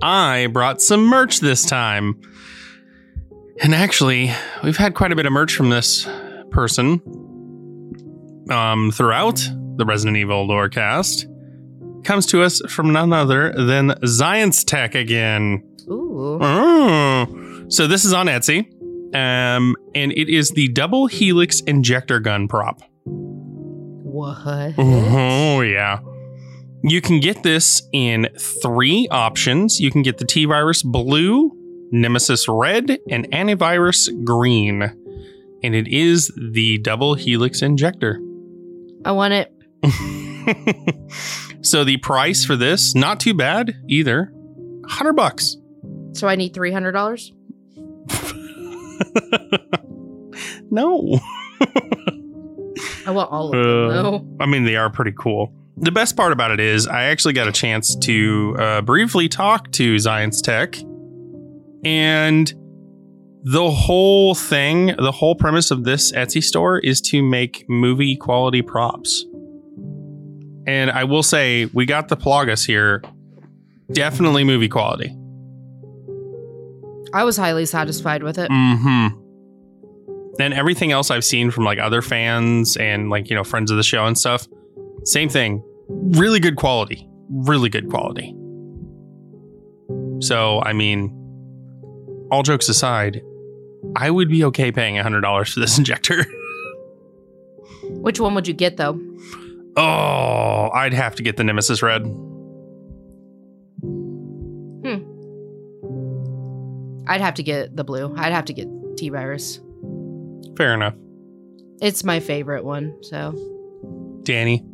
[0.01, 2.20] I brought some merch this time.
[3.62, 4.33] And actually,
[4.64, 6.09] we've had quite a bit of merch from this
[6.51, 7.01] person
[8.51, 11.27] um, throughout the Resident Evil lore cast.
[12.04, 15.63] Comes to us from none other than Science Tech again.
[15.88, 16.38] Ooh.
[16.40, 17.65] Oh.
[17.69, 18.73] So this is on Etsy.
[19.15, 22.83] Um, and it is the double helix injector gun prop.
[23.04, 24.75] What?
[24.79, 26.00] Oh, yeah.
[26.85, 29.81] You can get this in three options.
[29.81, 31.52] You can get the T Virus Blue,
[31.92, 34.83] Nemesis Red, and Antivirus Green.
[35.63, 38.21] And it is the double helix injector.
[39.04, 39.52] I want it.
[41.63, 44.33] so the price for this, not too bad either.
[44.33, 45.56] 100 bucks.
[46.13, 47.33] So I need $300?
[50.71, 51.19] no.
[53.07, 53.90] I want all of them.
[53.90, 54.27] Uh, though.
[54.40, 55.53] I mean, they are pretty cool.
[55.77, 59.71] the best part about it is I actually got a chance to uh, briefly talk
[59.73, 60.77] to Science Tech,
[61.85, 62.53] and
[63.44, 68.63] the whole thing, the whole premise of this Etsy store is to make movie quality
[68.63, 69.25] props.
[70.65, 73.03] And I will say, we got the Plagas here,
[73.90, 75.17] definitely movie quality.
[77.15, 78.50] I was highly satisfied with it.
[78.50, 79.19] Mm-hmm.
[80.40, 83.77] And everything else I've seen from like other fans and like, you know, friends of
[83.77, 84.48] the show and stuff,
[85.04, 85.63] same thing.
[85.88, 87.08] Really good quality.
[87.29, 88.35] Really good quality.
[90.21, 91.19] So, I mean,
[92.31, 93.23] all jokes aside,
[93.96, 96.25] I would be okay paying $100 for this injector.
[97.85, 98.98] Which one would you get though?
[99.77, 102.02] oh, I'd have to get the Nemesis Red.
[107.07, 108.15] I'd have to get the blue.
[108.17, 109.61] I'd have to get T Virus.
[110.57, 110.94] Fair enough.
[111.81, 112.96] It's my favorite one.
[113.03, 113.33] So
[114.23, 114.65] Danny.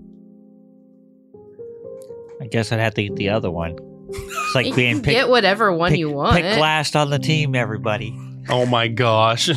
[2.41, 3.77] I guess I'd have to get the other one.
[4.11, 6.37] It's like you being can picked, get whatever one pick, you want.
[6.37, 8.17] picked last on the team, everybody.
[8.49, 9.51] Oh my gosh.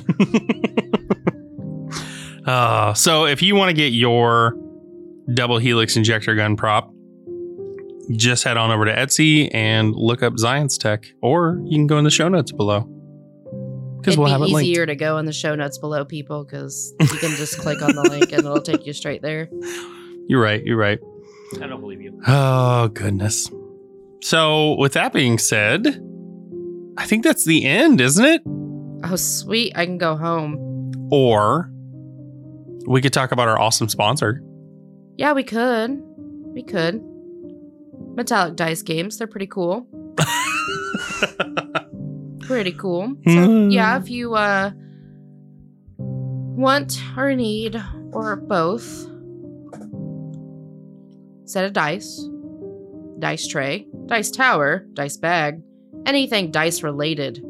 [2.45, 4.55] uh, so if you want to get your
[5.33, 6.93] double helix injector gun prop,
[8.17, 11.97] just head on over to Etsy and look up Zions Tech, or you can go
[11.97, 12.81] in the show notes below.
[13.99, 14.67] Because we'll be have it linked.
[14.67, 17.93] easier to go in the show notes below, people, because you can just click on
[17.93, 19.47] the link and it'll take you straight there.
[20.27, 20.63] You're right.
[20.63, 20.99] You're right.
[21.61, 22.19] I don't believe you.
[22.25, 23.51] Oh, goodness.
[24.23, 25.85] So, with that being said,
[26.97, 28.41] I think that's the end, isn't it?
[29.03, 29.73] Oh, sweet!
[29.75, 30.67] I can go home.
[31.11, 31.69] Or
[32.87, 34.41] we could talk about our awesome sponsor.
[35.17, 36.01] Yeah, we could.
[36.53, 37.03] We could.
[38.15, 39.17] Metallic dice games.
[39.17, 39.87] They're pretty cool.
[42.41, 43.15] Pretty cool.
[43.27, 43.69] So Hmm.
[43.69, 44.71] yeah, if you uh
[45.97, 47.81] want or need
[48.11, 49.07] or both,
[51.45, 52.27] set of dice,
[53.19, 55.61] dice tray, dice tower, dice bag,
[56.05, 57.41] anything dice related,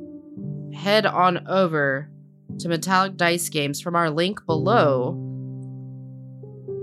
[0.74, 2.10] head on over
[2.60, 5.14] to Metallic Dice Games from our link below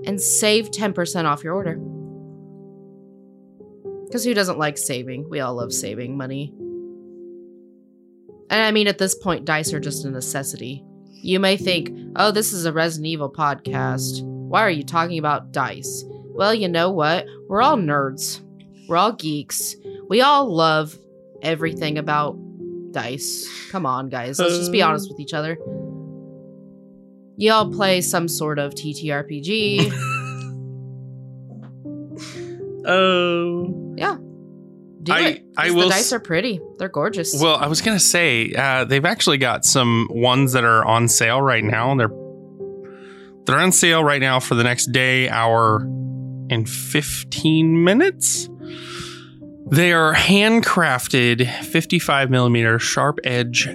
[0.06, 1.78] and save 10% off your order.
[4.08, 5.28] Because who doesn't like saving?
[5.28, 6.52] We all love saving money.
[8.50, 10.82] And I mean, at this point, dice are just a necessity.
[11.20, 14.22] You may think, oh, this is a Resident Evil podcast.
[14.22, 16.04] Why are you talking about dice?
[16.08, 17.26] Well, you know what?
[17.48, 18.40] We're all nerds.
[18.88, 19.74] We're all geeks.
[20.08, 20.96] We all love
[21.42, 22.38] everything about
[22.92, 23.46] dice.
[23.70, 24.38] Come on, guys.
[24.38, 24.88] Let's just be Uh.
[24.88, 25.58] honest with each other.
[27.36, 29.92] You all play some sort of TTRPG.
[32.86, 33.84] Oh.
[33.98, 34.16] yeah.
[35.02, 35.42] Do I- it.
[35.56, 36.60] I will The s- dice are pretty.
[36.78, 37.40] They're gorgeous.
[37.40, 41.40] Well, I was gonna say uh, they've actually got some ones that are on sale
[41.42, 41.94] right now.
[41.96, 42.10] They're
[43.46, 45.80] they're on sale right now for the next day, hour,
[46.50, 48.48] and fifteen minutes.
[49.70, 53.68] They are handcrafted, fifty-five millimeter sharp edge,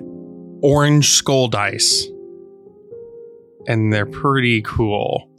[0.62, 2.08] orange skull dice,
[3.68, 5.30] and they're pretty cool.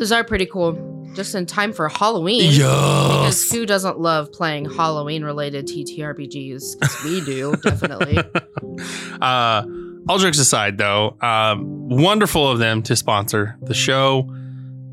[0.00, 0.86] Those are pretty cool.
[1.14, 2.50] Just in time for Halloween.
[3.20, 6.80] Because who doesn't love playing Halloween related TTRPGs?
[6.80, 8.18] 'Cause we do, definitely.
[9.20, 9.62] uh,
[10.08, 14.26] all jokes aside, though, um, wonderful of them to sponsor the show.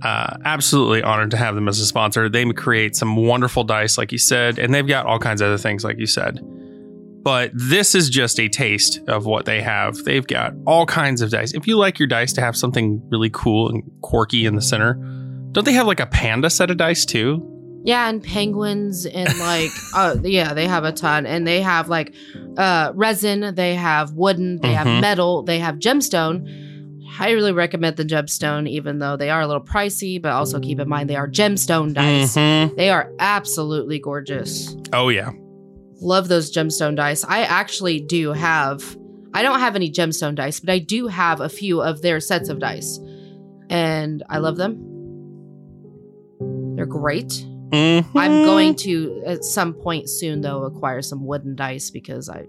[0.02, 2.30] Uh, absolutely honored to have them as a sponsor.
[2.30, 5.58] They create some wonderful dice, like you said, and they've got all kinds of other
[5.58, 6.40] things, like you said.
[7.28, 9.98] But this is just a taste of what they have.
[10.06, 11.54] They've got all kinds of dice.
[11.54, 14.94] If you like your dice to have something really cool and quirky in the center,
[15.52, 17.44] don't they have like a panda set of dice too?
[17.84, 21.26] Yeah, and penguins and like uh yeah, they have a ton.
[21.26, 22.16] And they have like
[22.56, 24.76] uh resin, they have wooden, they Mhm.
[24.76, 26.48] have metal, they have gemstone.
[27.20, 30.80] I really recommend the gemstone, even though they are a little pricey, but also keep
[30.80, 32.38] in mind they are gemstone dice.
[32.38, 32.78] Mhm.
[32.78, 34.78] They are absolutely gorgeous.
[34.94, 35.32] Oh, yeah.
[36.00, 37.24] Love those gemstone dice.
[37.24, 38.98] I actually do have,
[39.34, 42.50] I don't have any gemstone dice, but I do have a few of their sets
[42.50, 43.00] of dice.
[43.70, 44.84] And I love them.
[46.76, 47.46] They're great.
[47.72, 48.06] Mhm.
[48.16, 52.46] I'm going to, at some point soon, though, acquire some wooden dice because I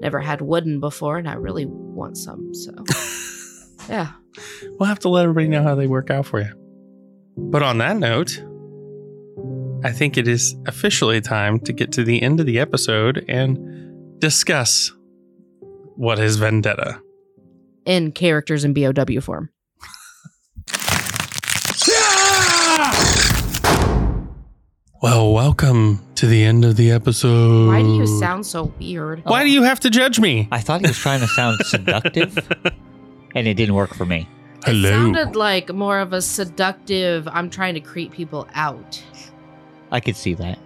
[0.00, 2.54] never had wooden before and I really want some.
[2.54, 2.72] So,
[3.88, 4.12] yeah.
[4.78, 6.52] We'll have to let everybody know how they work out for you.
[7.36, 8.40] But on that note,
[9.82, 14.20] I think it is officially time to get to the end of the episode and
[14.20, 14.92] discuss
[15.96, 17.00] what is Vendetta.
[17.86, 19.50] In characters in BOW form.
[25.02, 27.68] Well, welcome to the end of the episode.
[27.68, 29.22] Why do you sound so weird?
[29.24, 30.46] Why do you have to judge me?
[30.52, 32.36] I thought he was trying to sound seductive.
[33.34, 34.28] and it didn't work for me.
[34.66, 37.26] It sounded like more of a seductive.
[37.28, 39.02] I'm trying to creep people out.
[39.90, 40.58] I could see that.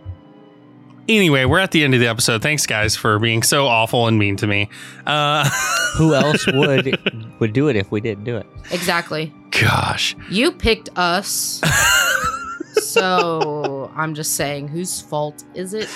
[1.06, 2.40] Anyway, we're at the end of the episode.
[2.40, 4.70] Thanks, guys, for being so awful and mean to me.
[5.06, 5.46] Uh,
[5.98, 6.98] Who else would
[7.40, 8.46] would do it if we didn't do it?
[8.70, 9.32] Exactly.
[9.50, 10.16] gosh.
[10.30, 11.60] You picked us.
[12.74, 15.88] so I'm just saying, whose fault is it?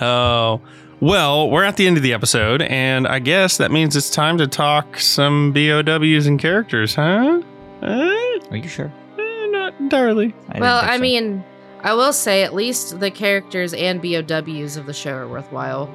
[0.00, 0.60] Oh,
[1.00, 4.38] well, we're at the end of the episode, and I guess that means it's time
[4.38, 7.42] to talk some BOWs and characters, huh?
[7.82, 8.14] Uh,
[8.50, 8.92] Are you sure?
[9.18, 10.32] eh, not entirely.
[10.50, 11.02] I well, I so.
[11.02, 11.44] mean,
[11.82, 15.90] I will say at least the characters and BOWs of the show are worthwhile.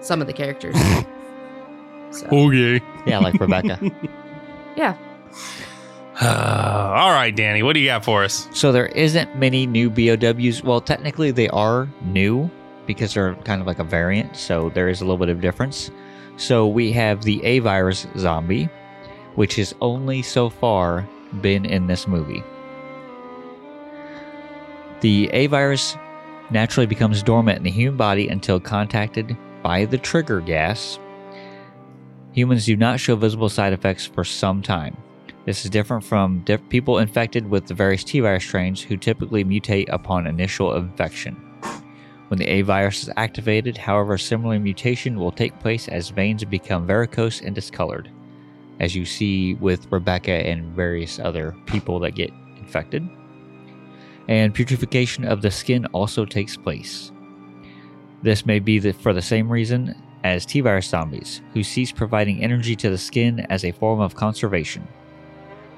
[0.00, 0.74] Some of the characters.
[2.10, 2.80] so, Okay.
[3.06, 3.78] yeah, like Rebecca.
[4.76, 4.96] yeah.
[6.20, 8.48] Uh, all right, Danny, what do you got for us?
[8.52, 10.62] So there isn't many new BOWs.
[10.64, 12.50] Well, technically they are new
[12.86, 15.90] because they're kind of like a variant, so there is a little bit of difference.
[16.36, 18.68] So we have the A virus zombie,
[19.36, 21.06] which has only so far
[21.40, 22.42] been in this movie.
[25.00, 25.96] The A virus
[26.50, 30.98] naturally becomes dormant in the human body until contacted by the trigger gas.
[32.32, 34.96] Humans do not show visible side effects for some time.
[35.46, 39.42] This is different from diff- people infected with the various T virus strains who typically
[39.42, 41.34] mutate upon initial infection.
[42.28, 46.86] When the A virus is activated, however, similar mutation will take place as veins become
[46.86, 48.10] varicose and discolored,
[48.78, 53.08] as you see with Rebecca and various other people that get infected.
[54.30, 57.10] And putrefaction of the skin also takes place.
[58.22, 62.40] This may be the, for the same reason as T virus zombies, who cease providing
[62.40, 64.86] energy to the skin as a form of conservation.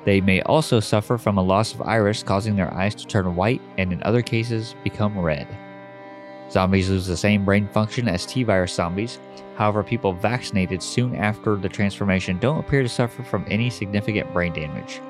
[0.05, 3.63] They may also suffer from a loss of iris, causing their eyes to turn white
[3.79, 5.47] and, in other cases, become red.
[6.51, 9.19] Zombies lose the same brain function as T virus zombies.
[9.55, 14.53] However, people vaccinated soon after the transformation don't appear to suffer from any significant brain
[14.53, 15.01] damage.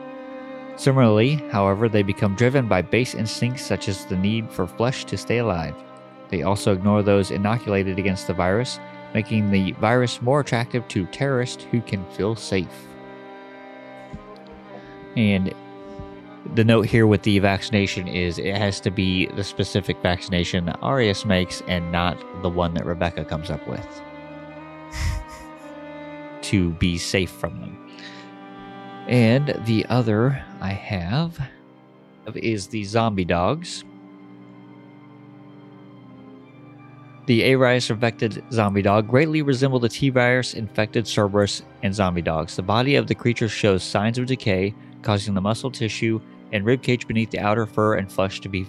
[0.76, 5.16] Similarly, however, they become driven by base instincts such as the need for flesh to
[5.16, 5.74] stay alive.
[6.28, 8.80] They also ignore those inoculated against the virus,
[9.12, 12.86] making the virus more attractive to terrorists who can feel safe.
[15.14, 15.54] And
[16.54, 20.78] the note here with the vaccination is it has to be the specific vaccination that
[20.82, 24.02] Arias makes and not the one that Rebecca comes up with
[26.42, 27.81] to be safe from them.
[29.09, 31.38] And the other I have
[32.34, 33.84] is the zombie dogs.
[37.26, 42.22] The A virus infected zombie dog greatly resemble the T virus infected Cerberus and zombie
[42.22, 42.57] dogs.
[42.57, 46.20] The body of the creature shows signs of decay, causing the muscle tissue
[46.53, 48.66] and ribcage beneath the outer fur and flesh to be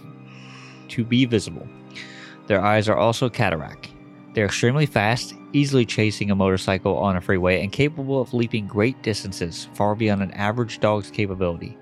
[0.89, 1.67] to be visible.
[2.47, 3.89] Their eyes are also cataract.
[4.33, 9.01] They're extremely fast, easily chasing a motorcycle on a freeway, and capable of leaping great
[9.01, 11.77] distances, far beyond an average dog's capability.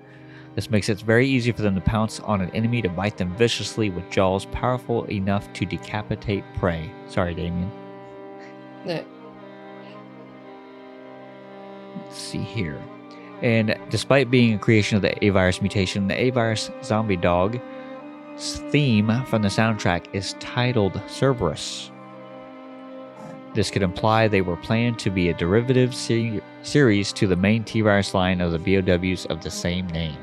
[0.54, 3.34] This makes it very easy for them to pounce on an enemy to bite them
[3.36, 6.90] viciously with jaws powerful enough to decapitate prey.
[7.08, 7.70] Sorry, Damien.
[11.96, 12.82] Let's see here.
[13.40, 17.58] And despite being a creation of the A virus mutation, the A virus zombie dog
[18.36, 21.91] theme from the soundtrack is titled Cerberus.
[23.54, 27.64] This could imply they were planned to be a derivative se- series to the main
[27.64, 30.16] T virus line of the BOWs of the same name.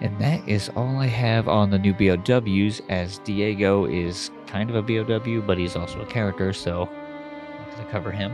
[0.00, 4.76] And that is all I have on the new BOWs, as Diego is kind of
[4.76, 8.32] a BOW, but he's also a character, so I'm going to cover him.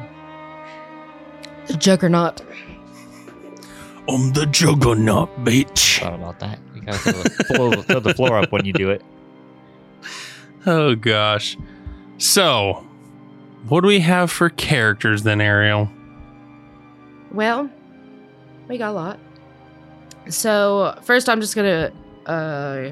[1.67, 2.43] The Juggernaut.
[4.09, 6.01] I'm the juggernaut, bitch.
[6.01, 6.59] Thought about that.
[6.75, 9.01] You gotta throw the, floor, throw the floor up when you do it.
[10.67, 11.57] Oh, gosh.
[12.19, 12.87] So,
[13.69, 15.91] what do we have for characters then, Ariel?
[17.33, 17.71] Well,
[18.69, 19.19] we got a lot.
[20.29, 21.93] So first, I'm just gonna
[22.27, 22.91] uh,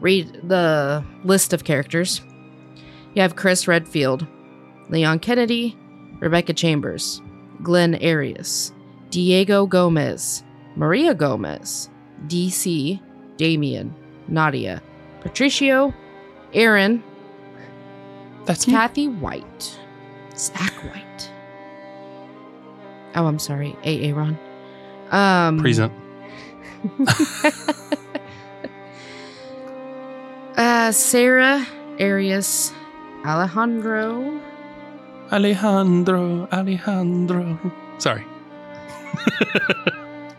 [0.00, 2.20] read the list of characters.
[3.14, 4.26] You have Chris Redfield,
[4.88, 5.76] Leon Kennedy,
[6.20, 7.20] Rebecca Chambers,
[7.62, 8.72] Glenn Arias,
[9.10, 10.42] Diego Gomez,
[10.76, 11.88] Maria Gomez,
[12.26, 13.00] DC,
[13.36, 13.94] Damien,
[14.28, 14.82] Nadia,
[15.24, 15.92] Patricio,
[16.52, 17.02] Aaron,
[18.44, 19.80] That's Kathy White,
[20.36, 21.30] Zach White.
[23.16, 24.04] Oh, I'm sorry, A.
[24.10, 24.38] Aaron.
[25.10, 25.92] Um, Present.
[30.56, 31.66] Uh, Sarah,
[31.98, 32.72] Arias,
[33.26, 34.40] Alejandro,
[35.32, 37.58] Alejandro, Alejandro.
[37.98, 38.24] Sorry.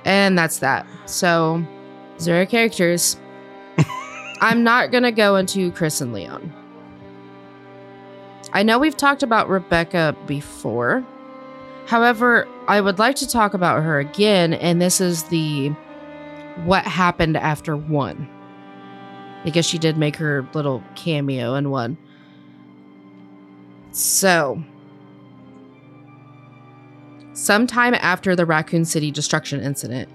[0.05, 0.87] and that's that.
[1.05, 1.61] So,
[2.19, 3.17] zero characters.
[4.41, 6.53] I'm not gonna go into Chris and Leon.
[8.53, 11.03] I know we've talked about Rebecca before,
[11.85, 15.69] However, I would like to talk about her again, and this is the
[16.63, 18.27] what happened after one.
[19.43, 21.97] Because she did make her little cameo in one.
[23.91, 24.63] So,
[27.33, 30.09] sometime after the Raccoon City destruction incident,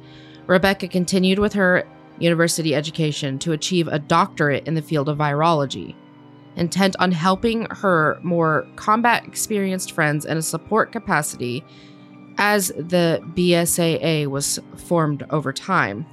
[0.46, 1.86] Rebecca continued with her
[2.20, 5.94] university education to achieve a doctorate in the field of virology,
[6.56, 11.64] intent on helping her more combat experienced friends in a support capacity
[12.38, 16.06] as the BSAA was formed over time.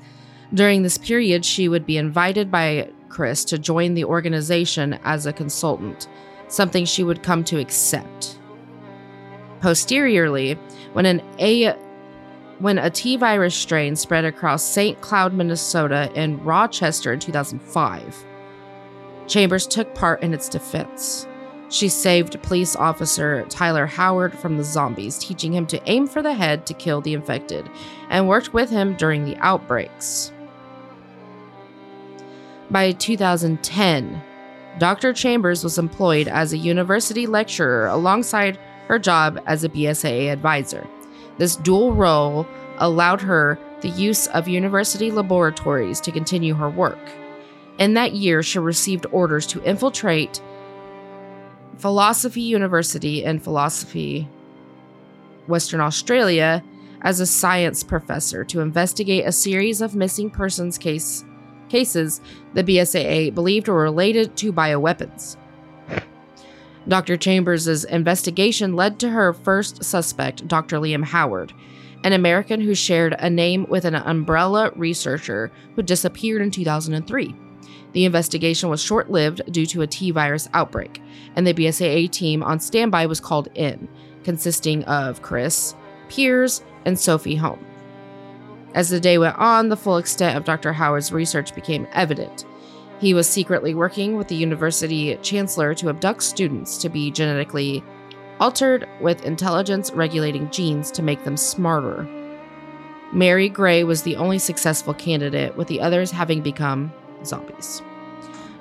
[0.53, 5.33] During this period, she would be invited by Chris to join the organization as a
[5.33, 6.07] consultant,
[6.47, 8.39] something she would come to accept.
[9.61, 10.53] Posteriorly,
[10.93, 11.75] when an A
[12.59, 14.99] when a T virus strain spread across St.
[15.01, 18.25] Cloud, Minnesota, and Rochester in 2005.
[19.27, 21.27] Chambers took part in its defense.
[21.69, 26.33] She saved police officer Tyler Howard from the zombies, teaching him to aim for the
[26.33, 27.69] head to kill the infected,
[28.09, 30.31] and worked with him during the outbreaks.
[32.71, 34.21] By 2010,
[34.77, 35.11] Dr.
[35.11, 40.87] Chambers was employed as a university lecturer alongside her job as a BSAA advisor.
[41.37, 46.99] This dual role allowed her the use of university laboratories to continue her work.
[47.77, 50.41] In that year, she received orders to infiltrate
[51.77, 54.27] Philosophy University in Philosophy,
[55.45, 56.63] Western Australia,
[57.01, 61.23] as a science professor to investigate a series of missing persons case,
[61.69, 62.19] cases
[62.55, 65.37] the BSAA believed were related to bioweapons.
[66.87, 67.17] Dr.
[67.17, 70.77] Chambers' investigation led to her first suspect, Dr.
[70.77, 71.53] Liam Howard,
[72.03, 77.35] an American who shared a name with an umbrella researcher who disappeared in 2003.
[77.91, 81.01] The investigation was short lived due to a T virus outbreak,
[81.35, 83.89] and the BSAA team on standby was called in,
[84.23, 85.75] consisting of Chris,
[86.07, 87.65] Piers, and Sophie Home.
[88.73, 90.71] As the day went on, the full extent of Dr.
[90.71, 92.45] Howard's research became evident.
[92.99, 97.83] He was secretly working with the university chancellor to abduct students to be genetically
[98.39, 102.07] altered with intelligence regulating genes to make them smarter.
[103.13, 106.91] Mary Gray was the only successful candidate, with the others having become
[107.23, 107.81] zombies.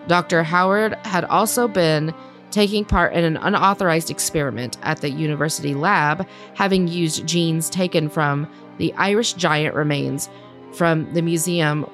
[0.07, 0.43] Dr.
[0.43, 2.14] Howard had also been
[2.51, 8.49] taking part in an unauthorized experiment at the university lab, having used genes taken from
[8.78, 10.28] the Irish giant remains
[10.72, 11.91] from the museum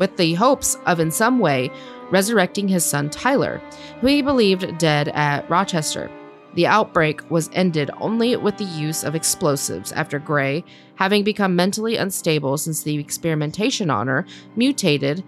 [0.00, 1.70] with the hopes of in some way
[2.10, 3.62] resurrecting his son Tyler,
[4.00, 6.10] who he believed dead at Rochester.
[6.54, 10.64] The outbreak was ended only with the use of explosives after Gray,
[10.96, 14.26] having become mentally unstable since the experimentation on her,
[14.56, 15.22] mutated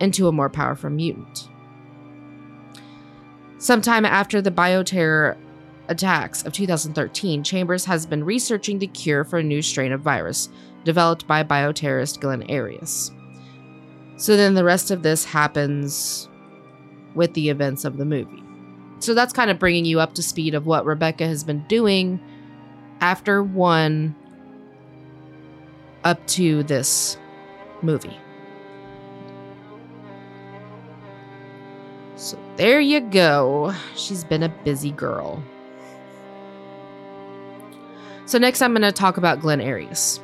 [0.00, 1.48] into a more powerful mutant.
[3.56, 5.38] Sometime after the bioterror
[5.88, 10.50] attacks of 2013, Chambers has been researching the cure for a new strain of virus
[10.84, 13.12] developed by bioterrorist Glenn Arias.
[14.16, 16.28] So then the rest of this happens
[17.14, 18.42] with the events of the movie.
[18.98, 22.18] So that's kind of bringing you up to speed of what Rebecca has been doing
[23.00, 24.14] after one
[26.04, 27.18] up to this
[27.82, 28.16] movie.
[32.16, 33.74] So there you go.
[33.94, 35.42] She's been a busy girl.
[38.24, 40.20] So next I'm going to talk about Glenn Arias.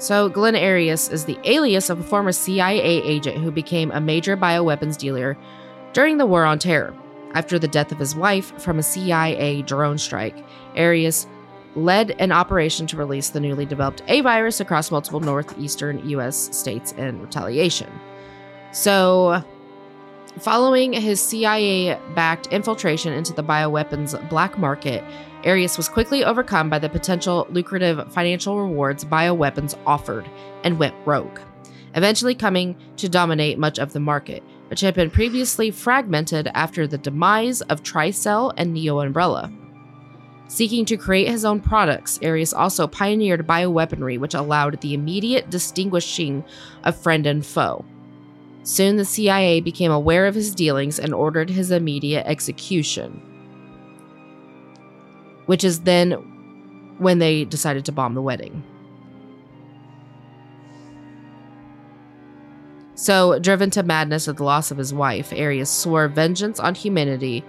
[0.00, 4.34] So, Glenn Arias is the alias of a former CIA agent who became a major
[4.34, 5.36] bioweapons dealer
[5.92, 6.94] during the War on Terror.
[7.34, 10.42] After the death of his wife from a CIA drone strike,
[10.74, 11.26] Arias
[11.74, 16.56] led an operation to release the newly developed A virus across multiple northeastern U.S.
[16.56, 17.90] states in retaliation.
[18.72, 19.44] So,
[20.38, 25.04] following his CIA backed infiltration into the bioweapons black market,
[25.44, 30.28] Arias was quickly overcome by the potential lucrative financial rewards bioweapons offered
[30.64, 31.40] and went rogue,
[31.94, 36.98] eventually coming to dominate much of the market, which had been previously fragmented after the
[36.98, 39.50] demise of Tricell and Neo Umbrella.
[40.48, 46.44] Seeking to create his own products, Arias also pioneered bioweaponry, which allowed the immediate distinguishing
[46.84, 47.84] of friend and foe.
[48.62, 53.22] Soon, the CIA became aware of his dealings and ordered his immediate execution
[55.50, 56.12] which is then
[56.98, 58.62] when they decided to bomb the wedding.
[62.94, 67.44] So, driven to madness at the loss of his wife, Arias swore vengeance on humanity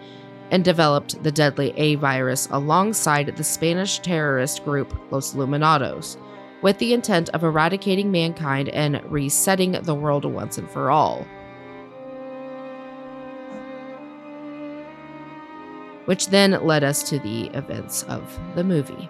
[0.50, 6.18] and developed the deadly A virus alongside the Spanish terrorist group Los Iluminados,
[6.64, 11.28] with the intent of eradicating mankind and resetting the world once and for all.
[16.06, 19.10] Which then led us to the events of the movie.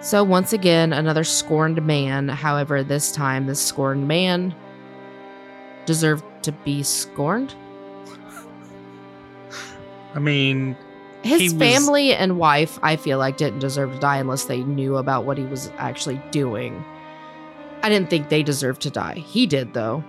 [0.00, 2.28] So, once again, another scorned man.
[2.28, 4.54] However, this time, this scorned man
[5.86, 7.54] deserved to be scorned.
[10.14, 10.76] I mean,
[11.22, 14.62] His He was- family and wife, I feel like, didn't deserve to die unless they
[14.62, 16.84] knew about what he was actually doing.
[17.82, 19.14] I didn't think they deserved to die.
[19.26, 20.04] He did, though.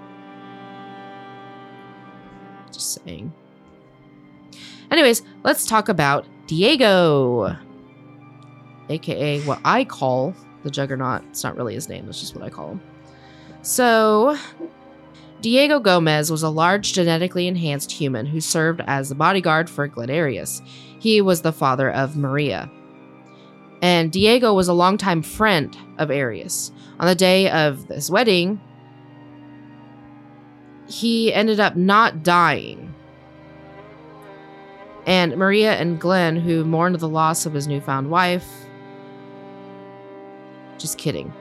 [2.71, 3.33] Just saying.
[4.91, 7.55] Anyways, let's talk about Diego,
[8.89, 10.33] aka what I call
[10.63, 11.23] the Juggernaut.
[11.29, 12.81] It's not really his name, that's just what I call him.
[13.61, 14.37] So,
[15.41, 20.09] Diego Gomez was a large genetically enhanced human who served as the bodyguard for Glenn
[20.09, 20.61] Arias.
[20.99, 22.71] He was the father of Maria.
[23.81, 26.71] And Diego was a longtime friend of Arias.
[26.99, 28.59] On the day of this wedding,
[30.87, 32.86] he ended up not dying.
[35.07, 38.45] And Maria and Glenn, who mourned the loss of his newfound wife,
[40.77, 41.33] just kidding.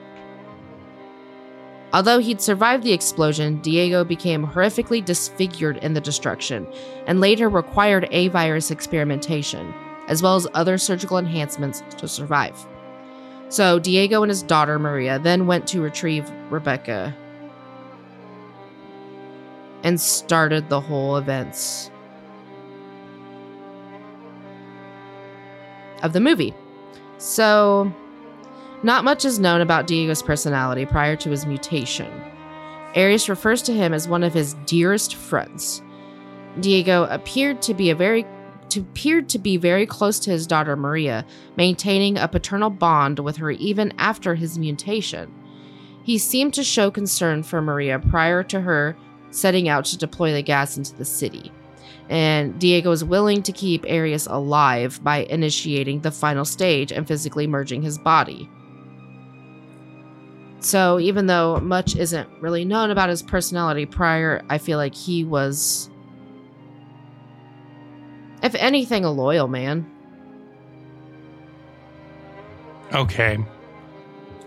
[1.93, 6.65] Although he'd survived the explosion, Diego became horrifically disfigured in the destruction
[7.07, 9.73] and later required A virus experimentation,
[10.07, 12.65] as well as other surgical enhancements to survive.
[13.49, 17.15] So, Diego and his daughter Maria then went to retrieve Rebecca
[19.83, 21.91] and started the whole events
[26.03, 26.53] of the movie.
[27.17, 27.91] So,
[28.83, 32.11] not much is known about Diego's personality prior to his mutation.
[32.95, 35.81] Arias refers to him as one of his dearest friends.
[36.59, 38.25] Diego appeared to be a very
[38.69, 41.25] to, appeared to be very close to his daughter Maria,
[41.55, 45.33] maintaining a paternal bond with her even after his mutation.
[46.03, 48.97] He seemed to show concern for Maria prior to her
[49.31, 51.51] setting out to deploy the gas into the city.
[52.09, 57.47] And Diego is willing to keep Arias alive by initiating the final stage and physically
[57.47, 58.49] merging his body.
[60.59, 65.23] So, even though much isn't really known about his personality prior, I feel like he
[65.23, 65.89] was,
[68.41, 69.91] if anything, a loyal man.
[72.93, 73.37] okay.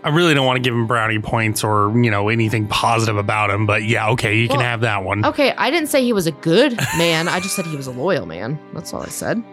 [0.03, 3.51] I really don't want to give him brownie points or, you know, anything positive about
[3.51, 5.23] him, but yeah, okay, you can have that one.
[5.23, 7.27] Okay, I didn't say he was a good man.
[7.27, 8.59] I just said he was a loyal man.
[8.73, 9.43] That's all I said.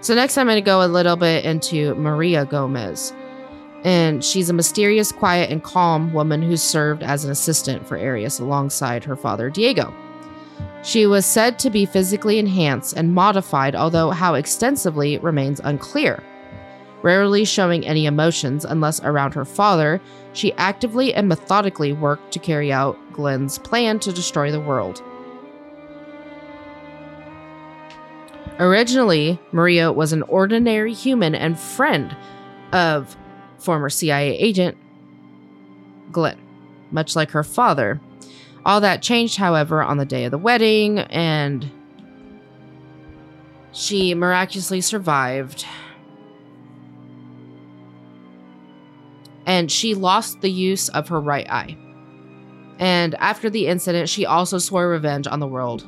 [0.00, 3.12] So next I'm going to go a little bit into Maria Gomez.
[3.84, 8.38] And she's a mysterious, quiet, and calm woman who served as an assistant for Arias
[8.38, 9.92] alongside her father Diego.
[10.84, 16.22] She was said to be physically enhanced and modified, although how extensively remains unclear.
[17.02, 20.00] Rarely showing any emotions unless around her father,
[20.32, 25.02] she actively and methodically worked to carry out Glenn's plan to destroy the world.
[28.58, 32.16] Originally, Maria was an ordinary human and friend
[32.72, 33.16] of
[33.58, 34.76] former CIA agent
[36.12, 36.38] Glenn,
[36.90, 38.00] much like her father.
[38.64, 41.68] All that changed, however, on the day of the wedding, and
[43.72, 45.64] she miraculously survived.
[49.46, 51.76] And she lost the use of her right eye.
[52.78, 55.86] And after the incident, she also swore revenge on the world.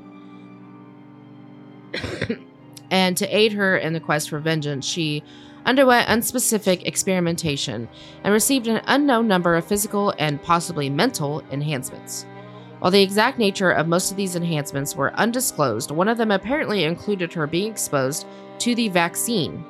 [2.90, 5.22] and to aid her in the quest for vengeance, she
[5.66, 7.88] underwent unspecific experimentation
[8.22, 12.26] and received an unknown number of physical and possibly mental enhancements.
[12.80, 16.84] While the exact nature of most of these enhancements were undisclosed, one of them apparently
[16.84, 18.26] included her being exposed
[18.58, 19.64] to the vaccine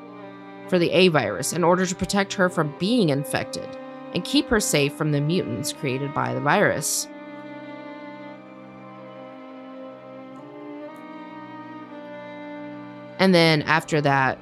[0.68, 3.68] for the A virus in order to protect her from being infected
[4.14, 7.08] and keep her safe from the mutants created by the virus.
[13.18, 14.38] And then after that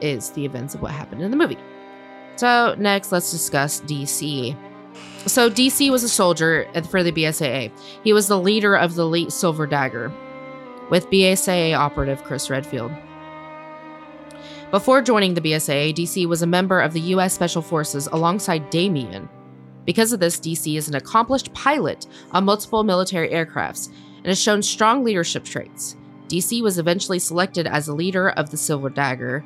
[0.00, 1.58] is the events of what happened in the movie.
[2.36, 4.56] So, next, let's discuss DC.
[5.26, 7.70] So, DC was a soldier for the BSAA.
[8.02, 10.12] He was the leader of the elite Silver Dagger
[10.90, 12.90] with BSAA operative Chris Redfield.
[14.72, 17.34] Before joining the BSAA, DC was a member of the U.S.
[17.34, 19.28] Special Forces alongside Damien.
[19.84, 24.62] Because of this, DC is an accomplished pilot on multiple military aircrafts and has shown
[24.62, 25.94] strong leadership traits.
[26.28, 29.44] DC was eventually selected as a leader of the Silver Dagger.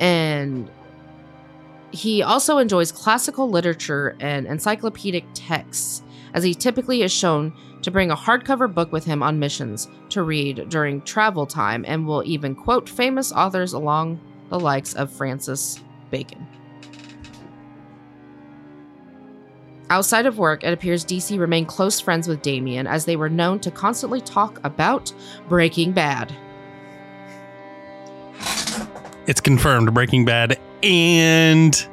[0.00, 0.70] And
[1.90, 7.52] he also enjoys classical literature and encyclopedic texts, as he typically is shown
[7.86, 12.04] to bring a hardcover book with him on missions to read during travel time and
[12.04, 15.78] will even quote famous authors along the likes of Francis
[16.10, 16.44] Bacon.
[19.88, 23.60] Outside of work, it appears DC remained close friends with Damien as they were known
[23.60, 25.12] to constantly talk about
[25.48, 26.34] Breaking Bad.
[29.28, 31.86] it's confirmed Breaking Bad and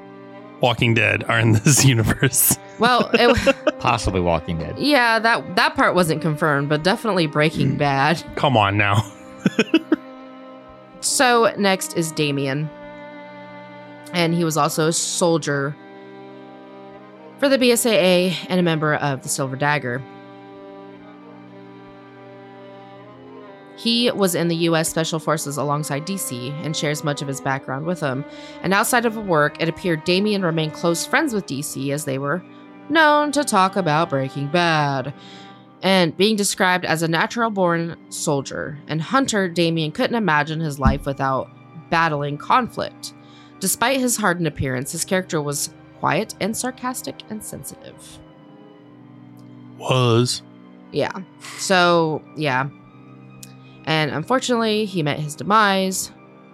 [0.60, 2.58] Walking Dead are in this universe.
[2.80, 4.78] Well, it, Possibly Walking Dead.
[4.80, 7.32] yeah, that that part wasn't confirmed, but definitely Hmm.
[7.32, 8.24] Breaking Bad.
[8.36, 9.04] Come on now.
[11.02, 12.70] So next is Damien.
[14.14, 15.76] And he was also a soldier
[17.40, 20.02] for the BSAA and a member of the Silver Dagger.
[23.76, 27.86] He was in the US Special Forces alongside DC and shares much of his background
[27.86, 28.24] with him.
[28.62, 32.42] And outside of work, it appeared Damien remained close friends with DC as they were
[32.90, 35.14] known to talk about Breaking Bad.
[35.82, 41.06] And being described as a natural born soldier and hunter, Damien couldn't imagine his life
[41.06, 41.50] without
[41.90, 43.14] battling conflict.
[43.60, 48.20] Despite his hardened appearance, his character was quiet and sarcastic and sensitive.
[49.78, 50.42] Was.
[50.92, 51.22] Yeah.
[51.58, 52.70] So, yeah.
[53.86, 56.12] And unfortunately, he met his demise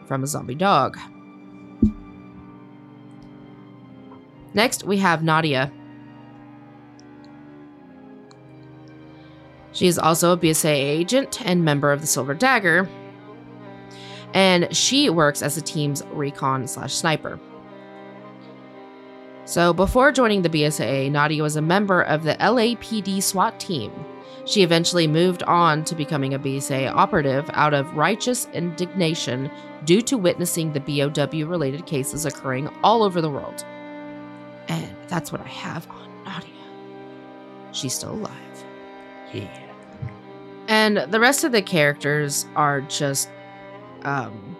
[0.07, 0.97] from a zombie dog.
[4.55, 5.71] Next, we have Nadia.
[9.79, 12.89] She is also a BSA agent and member of the Silver Dagger.
[14.33, 17.39] And she works as the team's recon slash sniper.
[19.45, 23.93] So before joining the BSAA, Nadia was a member of the LAPD SWAT team.
[24.43, 29.49] She eventually moved on to becoming a BSA operative out of righteous indignation
[29.85, 33.63] due to witnessing the BOW related cases occurring all over the world.
[34.67, 36.51] And that's what I have on Nadia.
[37.71, 38.65] She's still alive.
[39.31, 39.68] Yeah.
[40.69, 43.27] And the rest of the characters are just,
[44.03, 44.55] um,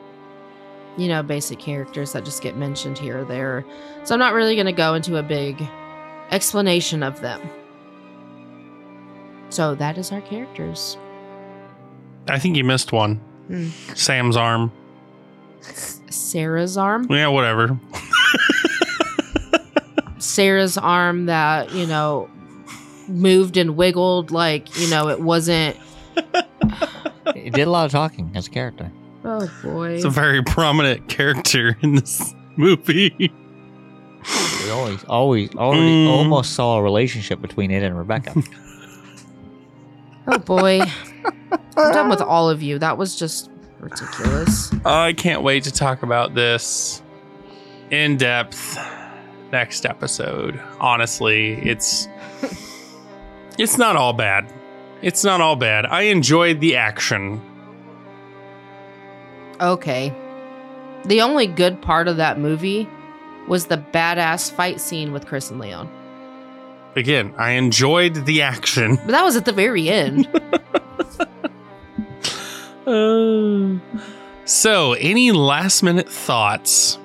[0.98, 3.64] you know, basic characters that just get mentioned here or there.
[4.04, 5.64] So I'm not really going to go into a big
[6.32, 7.40] explanation of them.
[9.50, 10.98] So that is our characters.
[12.28, 13.16] I think you missed one.
[13.48, 13.70] Hmm.
[13.94, 14.72] Sam's arm.
[15.62, 17.06] Sarah's arm.
[17.10, 17.80] Yeah, whatever.
[20.18, 22.30] Sarah's arm that, you know,
[23.08, 25.78] moved and wiggled like, you know, it wasn't.
[27.44, 28.92] He did a lot of talking as a character.
[29.26, 29.92] Oh boy.
[29.92, 33.14] It's a very prominent character in this movie.
[34.64, 36.10] We always, always, already, Mm.
[36.10, 38.34] almost saw a relationship between it and Rebecca.
[40.28, 40.82] Oh boy.
[41.78, 42.78] I'm done with all of you.
[42.80, 44.72] That was just ridiculous.
[44.86, 47.02] I can't wait to talk about this
[47.90, 48.78] in depth
[49.52, 50.60] next episode.
[50.80, 52.08] Honestly, it's
[53.58, 54.54] it's not all bad.
[55.02, 55.86] It's not all bad.
[55.86, 57.42] I enjoyed the action.
[59.62, 60.14] Okay.
[61.06, 62.88] The only good part of that movie
[63.48, 65.90] was the badass fight scene with Chris and Leon.
[66.96, 68.96] Again, I enjoyed the action.
[68.98, 70.28] But that was at the very end.
[72.88, 73.78] Uh,
[74.46, 76.98] so, any last minute thoughts?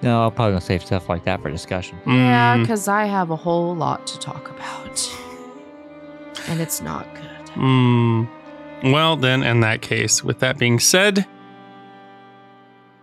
[0.00, 1.98] no, I'm probably gonna save stuff like that for discussion.
[2.06, 4.98] yeah, Mm, because I have a whole lot to talk about.
[6.48, 7.46] And it's not good.
[7.54, 8.28] mm.
[8.82, 11.26] Well, then, in that case, with that being said,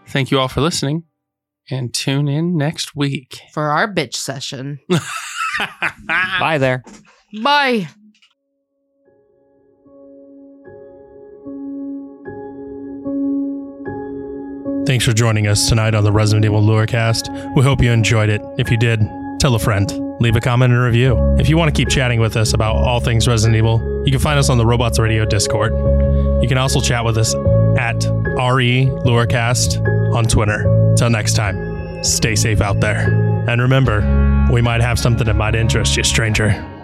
[0.07, 1.03] thank you all for listening
[1.69, 3.41] and tune in next week.
[3.53, 4.79] For our bitch session.
[6.07, 6.83] Bye there.
[7.43, 7.87] Bye.
[14.85, 17.55] Thanks for joining us tonight on the Resident Evil Lorecast.
[17.57, 18.41] We hope you enjoyed it.
[18.57, 19.01] If you did,
[19.37, 20.06] tell a friend.
[20.19, 21.35] Leave a comment and review.
[21.37, 24.19] If you want to keep chatting with us about all things Resident Evil, you can
[24.19, 25.73] find us on the Robots Radio Discord.
[26.41, 27.35] You can also chat with us
[27.77, 30.63] at RE Lorecast on Twitter.
[30.97, 33.43] Till next time, stay safe out there.
[33.47, 36.76] And remember, we might have something that might interest you, stranger.